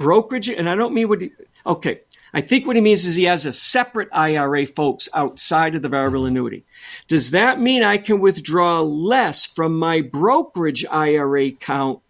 [0.00, 0.48] brokerage?
[0.48, 1.30] And I don't mean what, he,
[1.64, 2.00] okay.
[2.32, 5.88] I think what he means is he has a separate IRA, folks, outside of the
[5.88, 6.64] variable annuity.
[7.08, 12.00] Does that mean I can withdraw less from my brokerage IRA account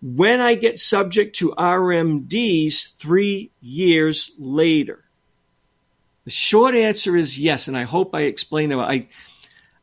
[0.00, 5.04] when I get subject to RMDs three years later?
[6.24, 8.78] The short answer is yes, and I hope I explained it.
[8.78, 9.08] I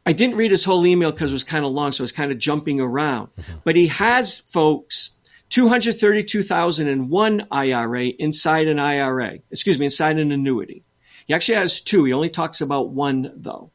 [0.06, 2.12] I didn't read his whole email because it was kind of long, so I was
[2.12, 3.28] kind of jumping around.
[3.38, 3.54] Mm-hmm.
[3.64, 5.12] But he has, folks,
[5.52, 10.82] 232,001 IRA inside an IRA, excuse me, inside an annuity.
[11.28, 12.06] He actually has two.
[12.06, 13.70] He only talks about one, though.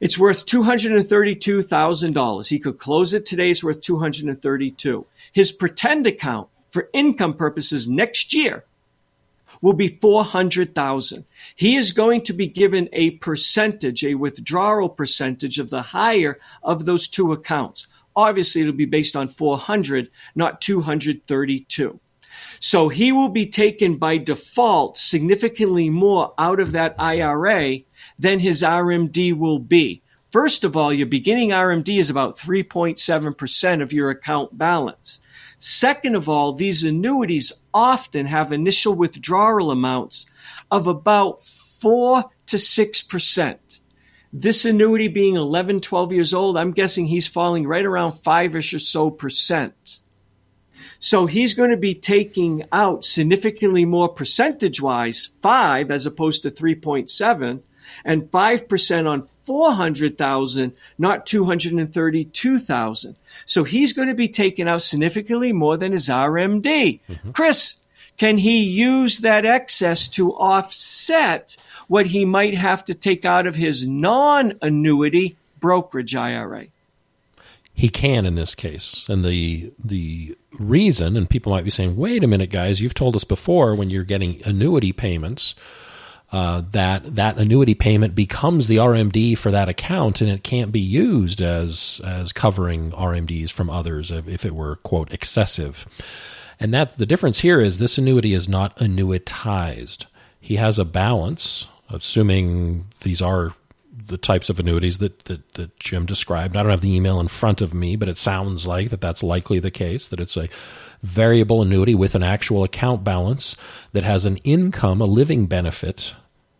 [0.00, 2.48] It's worth $232,000.
[2.48, 3.50] He could close it today.
[3.50, 5.06] It's worth 232.
[5.32, 8.64] His pretend account for income purposes next year
[9.60, 11.24] will be 400,000.
[11.56, 16.84] He is going to be given a percentage, a withdrawal percentage of the higher of
[16.84, 17.88] those two accounts.
[18.18, 22.00] Obviously, it'll be based on 400, not 232.
[22.58, 27.78] So he will be taken by default significantly more out of that IRA
[28.18, 30.02] than his RMD will be.
[30.32, 35.20] First of all, your beginning RMD is about 3.7% of your account balance.
[35.58, 40.26] Second of all, these annuities often have initial withdrawal amounts
[40.72, 43.80] of about 4 to 6%.
[44.32, 48.74] This annuity being 11, 12 years old, I'm guessing he's falling right around 5 ish
[48.74, 50.00] or so percent.
[51.00, 56.50] So he's going to be taking out significantly more percentage wise, 5 as opposed to
[56.50, 57.60] 3.7
[58.04, 63.16] and 5% on 400,000, not 232,000.
[63.46, 67.00] So he's going to be taking out significantly more than his RMD.
[67.08, 67.30] Mm-hmm.
[67.30, 67.76] Chris,
[68.18, 71.56] can he use that excess to offset
[71.86, 76.66] what he might have to take out of his non annuity brokerage IRA?
[77.72, 79.06] He can in this case.
[79.08, 83.14] And the the reason, and people might be saying, wait a minute, guys, you've told
[83.14, 85.54] us before when you're getting annuity payments
[86.30, 90.80] uh, that that annuity payment becomes the RMD for that account, and it can't be
[90.80, 95.86] used as as covering RMDs from others if it were quote excessive.
[96.60, 100.06] And that the difference here is this annuity is not annuitized.
[100.40, 103.54] He has a balance, assuming these are
[104.06, 106.56] the types of annuities that, that, that Jim described.
[106.56, 109.22] I don't have the email in front of me, but it sounds like that that's
[109.22, 110.48] likely the case, that it's a
[111.02, 113.54] variable annuity with an actual account balance
[113.92, 116.14] that has an income, a living benefit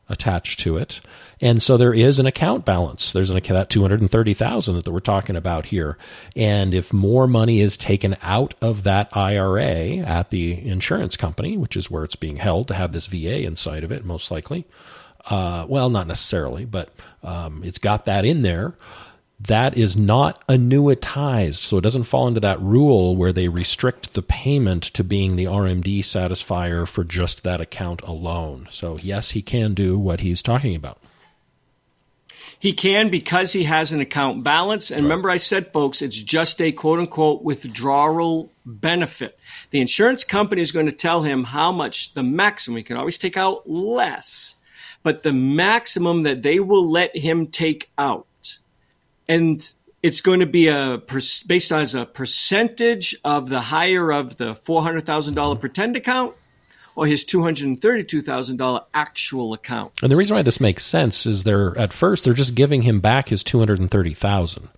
[0.08, 1.00] attached to it.
[1.40, 3.12] And so there is an account balance.
[3.12, 5.96] There's an account that 230,000 that we're talking about here.
[6.34, 11.76] And if more money is taken out of that IRA at the insurance company, which
[11.76, 14.64] is where it's being held to have this VA inside of it, most likely.
[15.26, 16.90] Uh, well, not necessarily, but
[17.22, 18.74] um, it's got that in there
[19.40, 21.62] that is not annuitized.
[21.62, 25.44] So it doesn't fall into that rule where they restrict the payment to being the
[25.44, 28.66] RMD satisfier for just that account alone.
[28.70, 30.98] So, yes, he can do what he's talking about.
[32.60, 34.90] He can because he has an account balance.
[34.90, 35.10] And right.
[35.10, 39.38] remember, I said, folks, it's just a quote unquote withdrawal benefit.
[39.70, 43.18] The insurance company is going to tell him how much the maximum, he can always
[43.18, 44.56] take out less,
[45.04, 48.26] but the maximum that they will let him take out
[49.28, 51.02] and it's going to be a
[51.46, 55.60] based on as a percentage of the higher of the four hundred thousand dollar mm-hmm.
[55.60, 56.34] pretend account
[56.94, 59.92] or his two hundred and thirty two thousand dollar actual account.
[60.02, 63.00] And the reason why this makes sense is they're at first they're just giving him
[63.00, 64.68] back his two hundred and thirty thousand.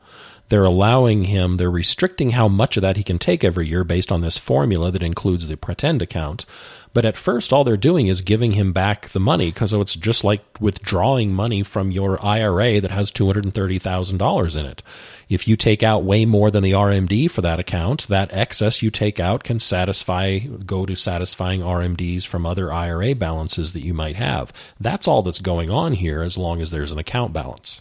[0.49, 4.11] They're allowing him, they're restricting how much of that he can take every year based
[4.11, 6.45] on this formula that includes the pretend account.
[6.93, 9.95] But at first, all they're doing is giving him back the money because oh, it's
[9.95, 14.83] just like withdrawing money from your IRA that has $230,000 in it.
[15.29, 18.91] If you take out way more than the RMD for that account, that excess you
[18.91, 24.17] take out can satisfy, go to satisfying RMDs from other IRA balances that you might
[24.17, 24.53] have.
[24.81, 27.81] That's all that's going on here as long as there's an account balance.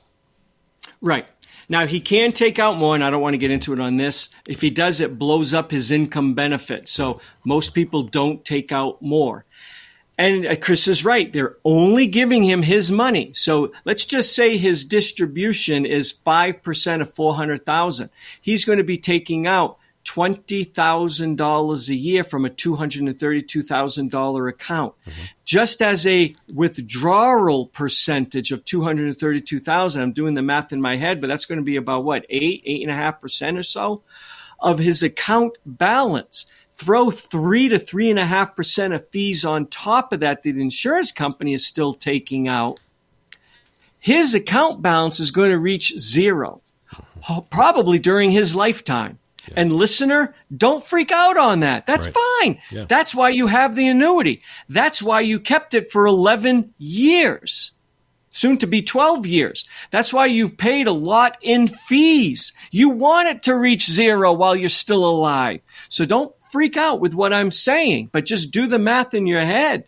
[1.01, 1.25] Right.
[1.69, 3.97] Now he can take out more, and I don't want to get into it on
[3.97, 4.29] this.
[4.47, 6.89] If he does, it blows up his income benefit.
[6.89, 9.45] So most people don't take out more.
[10.19, 11.31] And uh, Chris is right.
[11.31, 13.31] They're only giving him his money.
[13.33, 18.09] So let's just say his distribution is 5% of 400,000.
[18.41, 24.93] He's going to be taking out $20,000 a year from a $232,000 account.
[25.01, 25.21] Mm-hmm.
[25.45, 31.27] Just as a withdrawal percentage of 232,000, I'm doing the math in my head, but
[31.27, 34.03] that's going to be about what, eight, eight and a half percent or so
[34.59, 36.45] of his account balance
[36.75, 40.53] throw three to three and a half percent of fees on top of that that
[40.53, 42.79] the insurance company is still taking out,
[43.99, 46.61] his account balance is going to reach zero,
[47.49, 49.19] probably during his lifetime.
[49.47, 49.53] Yeah.
[49.57, 51.85] And listener, don't freak out on that.
[51.85, 52.15] That's right.
[52.41, 52.61] fine.
[52.71, 52.85] Yeah.
[52.87, 54.41] That's why you have the annuity.
[54.67, 57.71] That's why you kept it for 11 years
[58.31, 59.65] soon to be 12 years.
[59.91, 62.53] That's why you've paid a lot in fees.
[62.71, 65.61] You want it to reach zero while you're still alive.
[65.89, 69.43] So don't freak out with what I'm saying, but just do the math in your
[69.43, 69.85] head.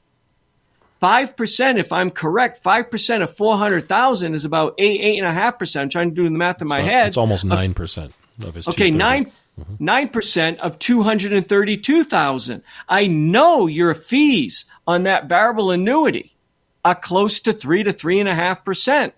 [1.02, 5.82] 5%, if I'm correct, 5% of 400,000 is about 8, 8.5%.
[5.82, 7.08] I'm trying to do the math in my head.
[7.08, 8.12] It's almost 9%
[8.44, 9.32] of his Okay, 9
[9.80, 10.62] 9% mm-hmm.
[10.62, 12.64] of 232,000.
[12.88, 16.36] I know your fees on that variable annuity
[16.84, 19.14] are close to 3 to 3.5%.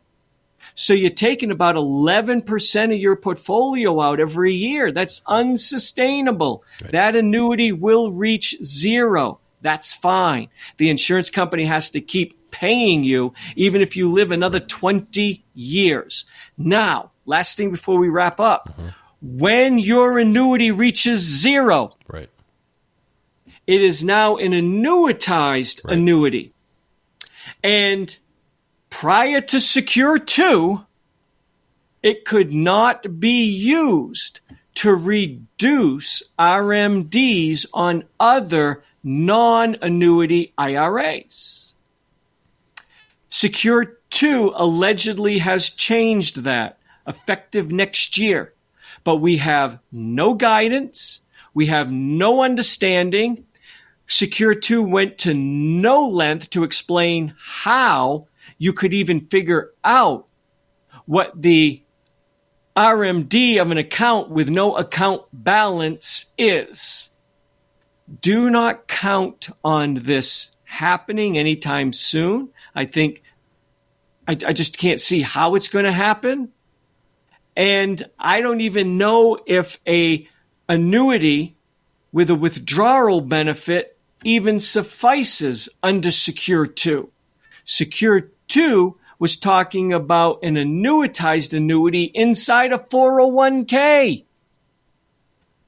[0.76, 4.92] So you're taking about 11% of your portfolio out every year.
[4.92, 6.64] That's unsustainable.
[6.82, 6.92] Right.
[6.92, 9.40] That annuity will reach zero.
[9.62, 10.50] That's fine.
[10.78, 16.26] The insurance company has to keep paying you even if you live another 20 years.
[16.58, 18.70] Now, last thing before we wrap up.
[18.70, 18.90] Mm-hmm.
[19.24, 22.30] When your annuity reaches zero, right.
[23.66, 25.98] it is now an annuitized right.
[25.98, 26.54] annuity.
[27.64, 28.16] And
[28.90, 30.86] prior to Secure 2,
[32.04, 34.42] it could not be used
[34.76, 41.74] to reduce RMDs on other non annuity IRAs.
[43.30, 46.78] Secure 2 allegedly has changed that
[47.08, 48.54] effective next year,
[49.04, 51.22] but we have no guidance,
[51.54, 53.46] we have no understanding.
[54.08, 58.28] Secure 2 went to no length to explain how
[58.58, 60.28] you could even figure out
[61.06, 61.82] what the
[62.76, 67.10] RMD of an account with no account balance is.
[68.22, 72.50] Do not count on this happening anytime soon.
[72.76, 73.22] I think
[74.28, 76.50] I, I just can't see how it's going to happen.
[77.56, 80.28] And I don't even know if a
[80.68, 81.56] annuity
[82.12, 87.10] with a withdrawal benefit even suffices under Secure 2.
[87.66, 94.26] Secure Two was talking about an annuitized annuity inside a 401k.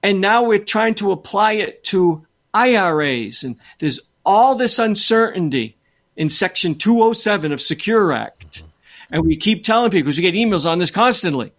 [0.04, 3.44] And now we're trying to apply it to IRAs.
[3.44, 5.78] And there's all this uncertainty
[6.16, 8.64] in Section 207 of Secure Act.
[9.10, 11.54] And we keep telling people, because we get emails on this constantly,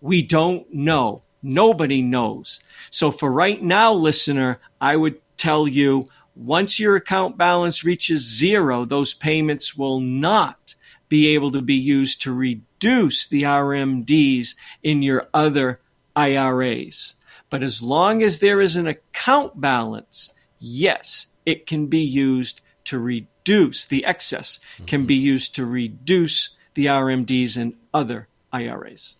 [0.00, 1.22] we don't know.
[1.42, 2.60] Nobody knows.
[2.90, 8.84] So for right now, listener, I would tell you once your account balance reaches zero,
[8.84, 10.74] those payments will not
[11.08, 15.80] be able to be used to reduce the RMDs in your other
[16.14, 17.14] IRAs.
[17.50, 22.98] But as long as there is an account balance, yes, it can be used to
[22.98, 24.84] reduce the excess, mm-hmm.
[24.84, 29.16] can be used to reduce the RMDs in other IRAs.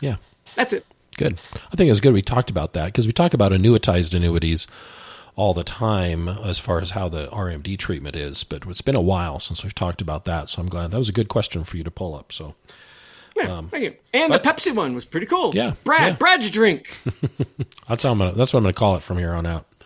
[0.00, 0.16] Yeah.
[0.54, 0.84] That's it.
[1.16, 1.40] Good.
[1.72, 4.66] I think it's good we talked about that because we talk about annuitized annuities
[5.36, 9.00] all the time as far as how the RMD treatment is, but it's been a
[9.00, 10.48] while since we've talked about that.
[10.48, 12.32] So I'm glad that was a good question for you to pull up.
[12.32, 12.54] So.
[13.36, 13.94] Yeah, um, thank you.
[14.12, 15.52] And but, the Pepsi one was pretty cool.
[15.54, 16.16] Yeah, Brad, yeah.
[16.16, 16.90] Brad's drink.
[17.88, 18.32] that's how I'm gonna.
[18.32, 19.66] That's what I'm gonna call it from here on out.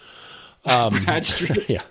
[0.66, 1.64] Um, Brad's drink.
[1.68, 1.82] Yeah.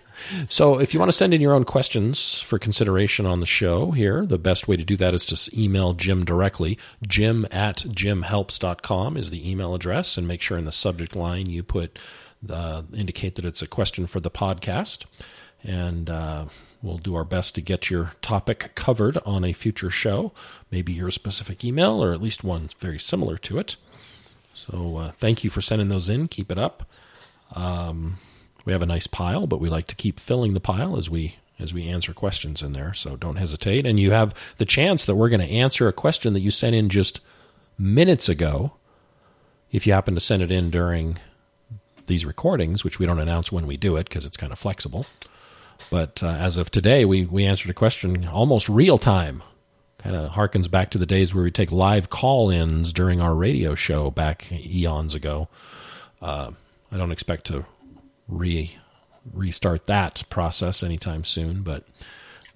[0.49, 3.91] So if you want to send in your own questions for consideration on the show
[3.91, 6.77] here, the best way to do that is to email Jim directly.
[7.07, 11.63] Jim at jimhelps.com is the email address, and make sure in the subject line you
[11.63, 11.99] put
[12.49, 15.05] uh, indicate that it's a question for the podcast.
[15.63, 16.45] And uh,
[16.81, 20.33] we'll do our best to get your topic covered on a future show,
[20.69, 23.77] maybe your specific email or at least one very similar to it.
[24.53, 26.27] So uh, thank you for sending those in.
[26.27, 26.87] Keep it up.
[27.55, 28.17] Um,
[28.65, 31.37] we have a nice pile, but we like to keep filling the pile as we
[31.59, 32.93] as we answer questions in there.
[32.93, 33.85] So don't hesitate.
[33.85, 36.75] And you have the chance that we're going to answer a question that you sent
[36.75, 37.21] in just
[37.77, 38.73] minutes ago.
[39.71, 41.19] If you happen to send it in during
[42.07, 45.05] these recordings, which we don't announce when we do it because it's kind of flexible.
[45.89, 49.43] But uh, as of today, we, we answered a question almost real time
[49.99, 53.73] kind of harkens back to the days where we take live call-ins during our radio
[53.73, 55.47] show back eons ago.
[56.21, 56.51] Uh,
[56.91, 57.65] I don't expect to
[58.27, 58.77] re
[59.31, 61.85] restart that process anytime soon, but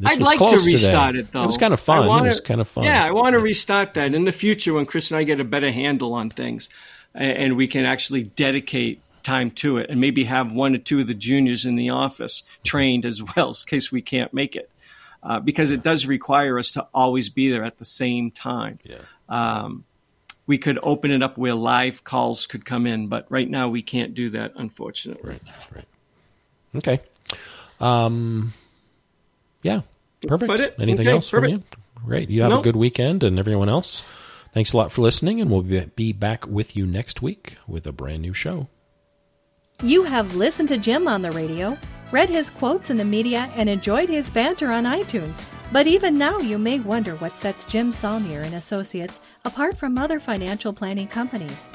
[0.06, 1.28] I'd like to restart today.
[1.28, 1.44] it though.
[1.44, 2.08] It was kind of fun.
[2.08, 2.84] Wanna, it was kind of fun.
[2.84, 5.44] Yeah, I want to restart that in the future when Chris and I get a
[5.44, 6.70] better handle on things,
[7.14, 11.08] and we can actually dedicate time to it, and maybe have one or two of
[11.08, 14.70] the juniors in the office trained as well, in case we can't make it,
[15.24, 18.80] uh, because it does require us to always be there at the same time.
[18.84, 19.00] Yeah.
[19.28, 19.84] Um,
[20.48, 23.82] we could open it up where live calls could come in, but right now we
[23.82, 25.32] can't do that, unfortunately.
[25.32, 25.42] Right.
[25.76, 25.86] Right.
[26.78, 27.02] Okay.
[27.80, 28.54] Um,
[29.62, 29.82] yeah.
[30.26, 30.80] Perfect.
[30.80, 31.52] Anything okay, else perfect.
[31.52, 32.06] from you?
[32.06, 32.30] Great.
[32.30, 32.62] You have nope.
[32.62, 34.04] a good weekend, and everyone else.
[34.54, 37.92] Thanks a lot for listening, and we'll be back with you next week with a
[37.92, 38.68] brand new show.
[39.84, 41.78] You have listened to Jim on the radio,
[42.12, 45.44] read his quotes in the media, and enjoyed his banter on iTunes.
[45.72, 50.20] But even now, you may wonder what sets Jim Saulnier and Associates apart from other
[50.20, 51.68] financial planning companies.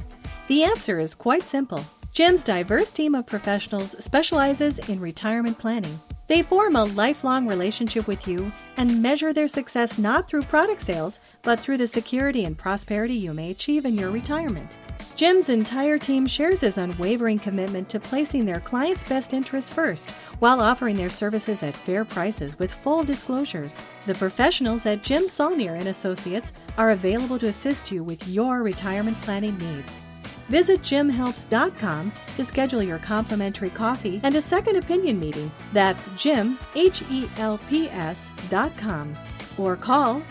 [0.49, 1.85] The answer is quite simple.
[2.11, 6.01] Jim's diverse team of professionals specializes in retirement planning.
[6.27, 11.21] They form a lifelong relationship with you and measure their success not through product sales,
[11.43, 14.79] but through the security and prosperity you may achieve in your retirement.
[15.17, 20.11] Jim's entire team shares his unwavering commitment to placing their clients' best interests first
[20.41, 23.79] while offering their services at fair prices with full disclosures.
[24.07, 29.21] The professionals at Jim Saulnier and Associates are available to assist you with your retirement
[29.21, 30.01] planning needs.
[30.49, 35.51] Visit jimhelps.com to schedule your complimentary coffee and a second opinion meeting.
[35.73, 39.15] That's jim, H-E-L-P-S dot com.
[39.57, 40.23] Or call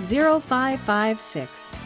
[0.00, 1.85] 970-530-0556.